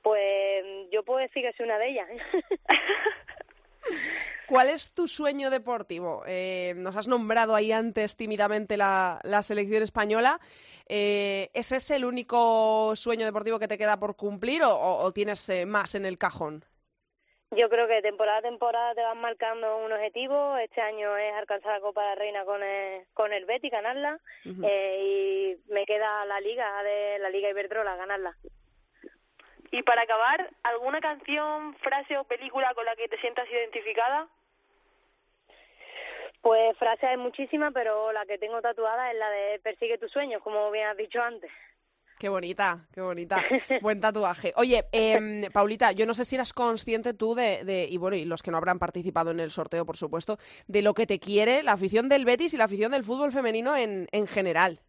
[0.02, 2.08] pues yo puedo decir que soy una de ellas.
[4.48, 6.24] ¿Cuál es tu sueño deportivo?
[6.26, 10.40] Eh, nos has nombrado ahí antes tímidamente la, la selección española.
[10.90, 15.66] Eh, ¿Es ese el único sueño deportivo que te queda por cumplir o, tienes eh,
[15.66, 16.64] más en el cajón?
[17.52, 20.58] Yo creo que temporada a temporada te van marcando un objetivo.
[20.58, 24.20] Este año es alcanzar la Copa de la Reina con el, con el Betis, ganarla.
[24.46, 28.36] Eh, y me queda la liga de la Liga Iberdrola, ganarla.
[29.72, 34.28] Y para acabar, ¿alguna canción, frase o película con la que te sientas identificada?
[36.42, 40.42] Pues frases hay muchísimas, pero la que tengo tatuada es la de persigue tus sueños,
[40.44, 41.52] como bien has dicho antes.
[42.18, 43.44] Qué bonita, qué bonita.
[43.82, 44.52] Buen tatuaje.
[44.56, 48.26] Oye, em, Paulita, yo no sé si eras consciente tú de, de, y bueno, y
[48.26, 51.62] los que no habrán participado en el sorteo, por supuesto, de lo que te quiere
[51.62, 54.80] la afición del Betis y la afición del fútbol femenino en, en general.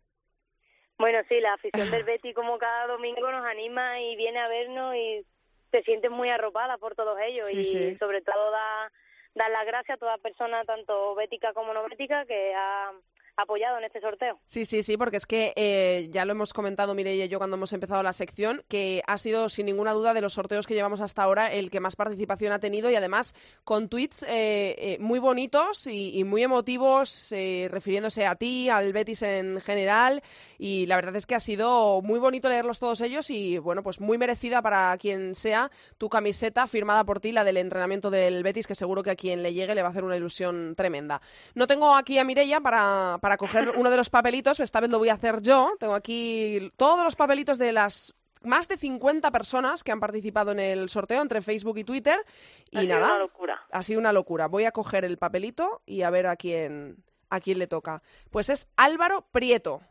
[0.99, 4.95] Bueno, sí, la afición del Betis como cada domingo nos anima y viene a vernos
[4.95, 5.25] y
[5.71, 7.97] te sientes muy arropada por todos ellos Sí, y sí.
[7.99, 8.91] sobre todo da
[9.35, 12.91] dar las gracias a toda persona, tanto bética como no bética, que ha,
[13.39, 14.39] apoyado en este sorteo.
[14.47, 17.57] Sí, sí, sí, porque es que eh, ya lo hemos comentado Mireia y yo cuando
[17.57, 21.01] hemos empezado la sección, que ha sido sin ninguna duda de los sorteos que llevamos
[21.01, 25.21] hasta ahora el que más participación ha tenido y además con tweets eh, eh, muy
[25.21, 30.23] bonitos y, muy emotivos refiriéndose a ti, al Betis en general
[30.59, 34.01] y la verdad es que ha sido muy bonito leerlos todos ellos y bueno, pues
[34.01, 38.67] muy merecida para quien sea tu camiseta firmada por ti, la del entrenamiento del Betis,
[38.67, 41.21] que seguro que a quien le llegue le va a hacer una ilusión tremenda.
[41.55, 45.09] No tengo aquí a Mireia para coger uno de los papelitos, esta vez lo voy
[45.11, 45.73] a hacer yo.
[45.79, 50.61] Tengo aquí todos los papelitos de las más de 50 personas que han participado en
[50.61, 52.25] el sorteo entre Facebook y Twitter.
[52.71, 53.61] Y Ha sido nada, una locura.
[53.73, 54.47] ha sido una locura.
[54.47, 58.03] Voy a coger el papelito y a ver a quién, a quién le toca.
[58.31, 59.83] Pues es Álvaro Prieto.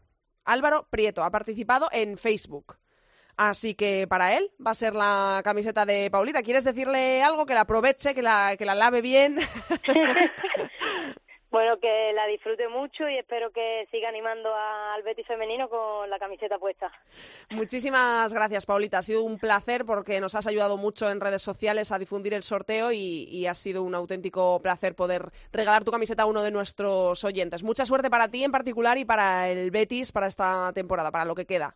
[0.45, 2.77] Álvaro Prieto ha participado en Facebook.
[3.35, 6.41] Así que para él va a ser la camiseta de Paulita.
[6.41, 7.45] ¿Quieres decirle algo?
[7.45, 9.37] Que la aproveche, que la, que la lave bien.
[11.49, 16.19] Bueno, que la disfrute mucho y espero que siga animando al Betis femenino con la
[16.19, 16.91] camiseta puesta.
[17.51, 18.97] Muchísimas gracias, Paulita.
[18.97, 22.43] Ha sido un placer porque nos has ayudado mucho en redes sociales a difundir el
[22.43, 26.51] sorteo y, y ha sido un auténtico placer poder regalar tu camiseta a uno de
[26.51, 27.63] nuestros oyentes.
[27.63, 31.35] Mucha suerte para ti en particular y para el Betis para esta temporada, para lo
[31.35, 31.75] que queda.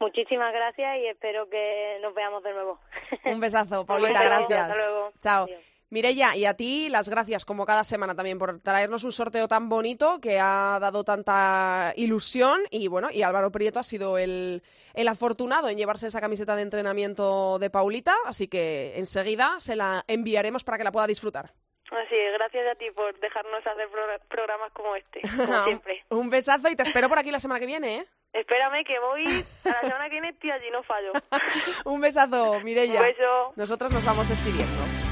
[0.00, 2.80] Muchísimas gracias y espero que nos veamos de nuevo.
[3.26, 4.70] Un besazo, Paulita, gracias.
[4.70, 5.12] hasta luego.
[5.20, 5.44] Chao.
[5.44, 5.73] Adiós.
[5.94, 9.68] Mireia, y a ti las gracias como cada semana también por traernos un sorteo tan
[9.68, 15.06] bonito que ha dado tanta ilusión y bueno, y Álvaro Prieto ha sido el, el
[15.08, 20.64] afortunado en llevarse esa camiseta de entrenamiento de Paulita, así que enseguida se la enviaremos
[20.64, 21.52] para que la pueda disfrutar.
[21.92, 26.04] Así es, gracias a ti por dejarnos hacer pro- programas como este, como siempre.
[26.10, 28.06] un besazo y te espero por aquí la semana que viene, ¿eh?
[28.32, 31.12] Espérame que voy a la semana que viene, estoy allí, no fallo.
[31.84, 33.00] Un besazo, Mireia.
[33.00, 33.52] Un beso.
[33.54, 35.03] Nosotros nos vamos despidiendo.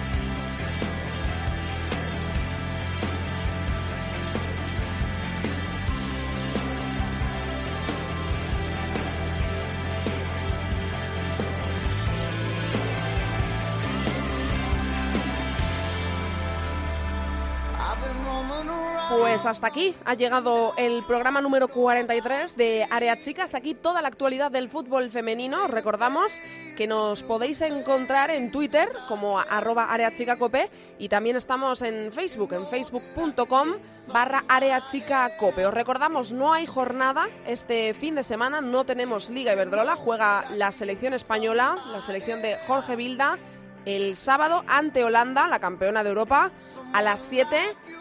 [19.19, 23.45] Pues hasta aquí ha llegado el programa número 43 de Área Chica.
[23.45, 25.65] Hasta aquí toda la actualidad del fútbol femenino.
[25.65, 26.41] Os Recordamos
[26.79, 32.11] que nos podéis encontrar en Twitter como arroba Área Chica Cope y también estamos en
[32.11, 33.75] Facebook, en facebook.com
[34.07, 35.67] barra Área Chica Cope.
[35.67, 40.73] Os recordamos, no hay jornada este fin de semana, no tenemos Liga Iberdrola, juega la
[40.73, 43.39] selección española, la selección de Jorge Vilda
[43.85, 46.51] el sábado ante Holanda, la campeona de Europa,
[46.93, 47.57] a las 7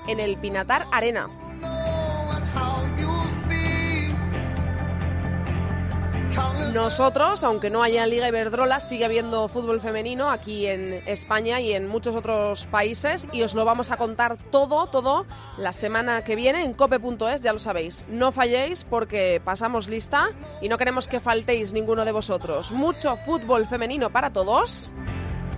[0.07, 1.27] en el Pinatar Arena.
[6.73, 11.86] Nosotros, aunque no haya Liga Iberdrola, sigue habiendo fútbol femenino aquí en España y en
[11.86, 15.25] muchos otros países y os lo vamos a contar todo, todo
[15.57, 18.05] la semana que viene en cope.es, ya lo sabéis.
[18.07, 20.29] No falléis porque pasamos lista
[20.61, 22.71] y no queremos que faltéis ninguno de vosotros.
[22.71, 24.93] Mucho fútbol femenino para todos.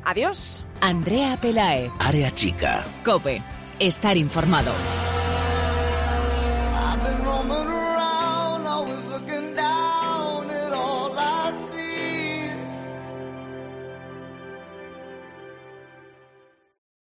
[0.06, 0.66] Adiós.
[0.82, 1.92] Andrea Pelae.
[2.00, 2.84] Área Chica.
[3.04, 3.42] Cope.
[3.80, 4.72] Estar informado.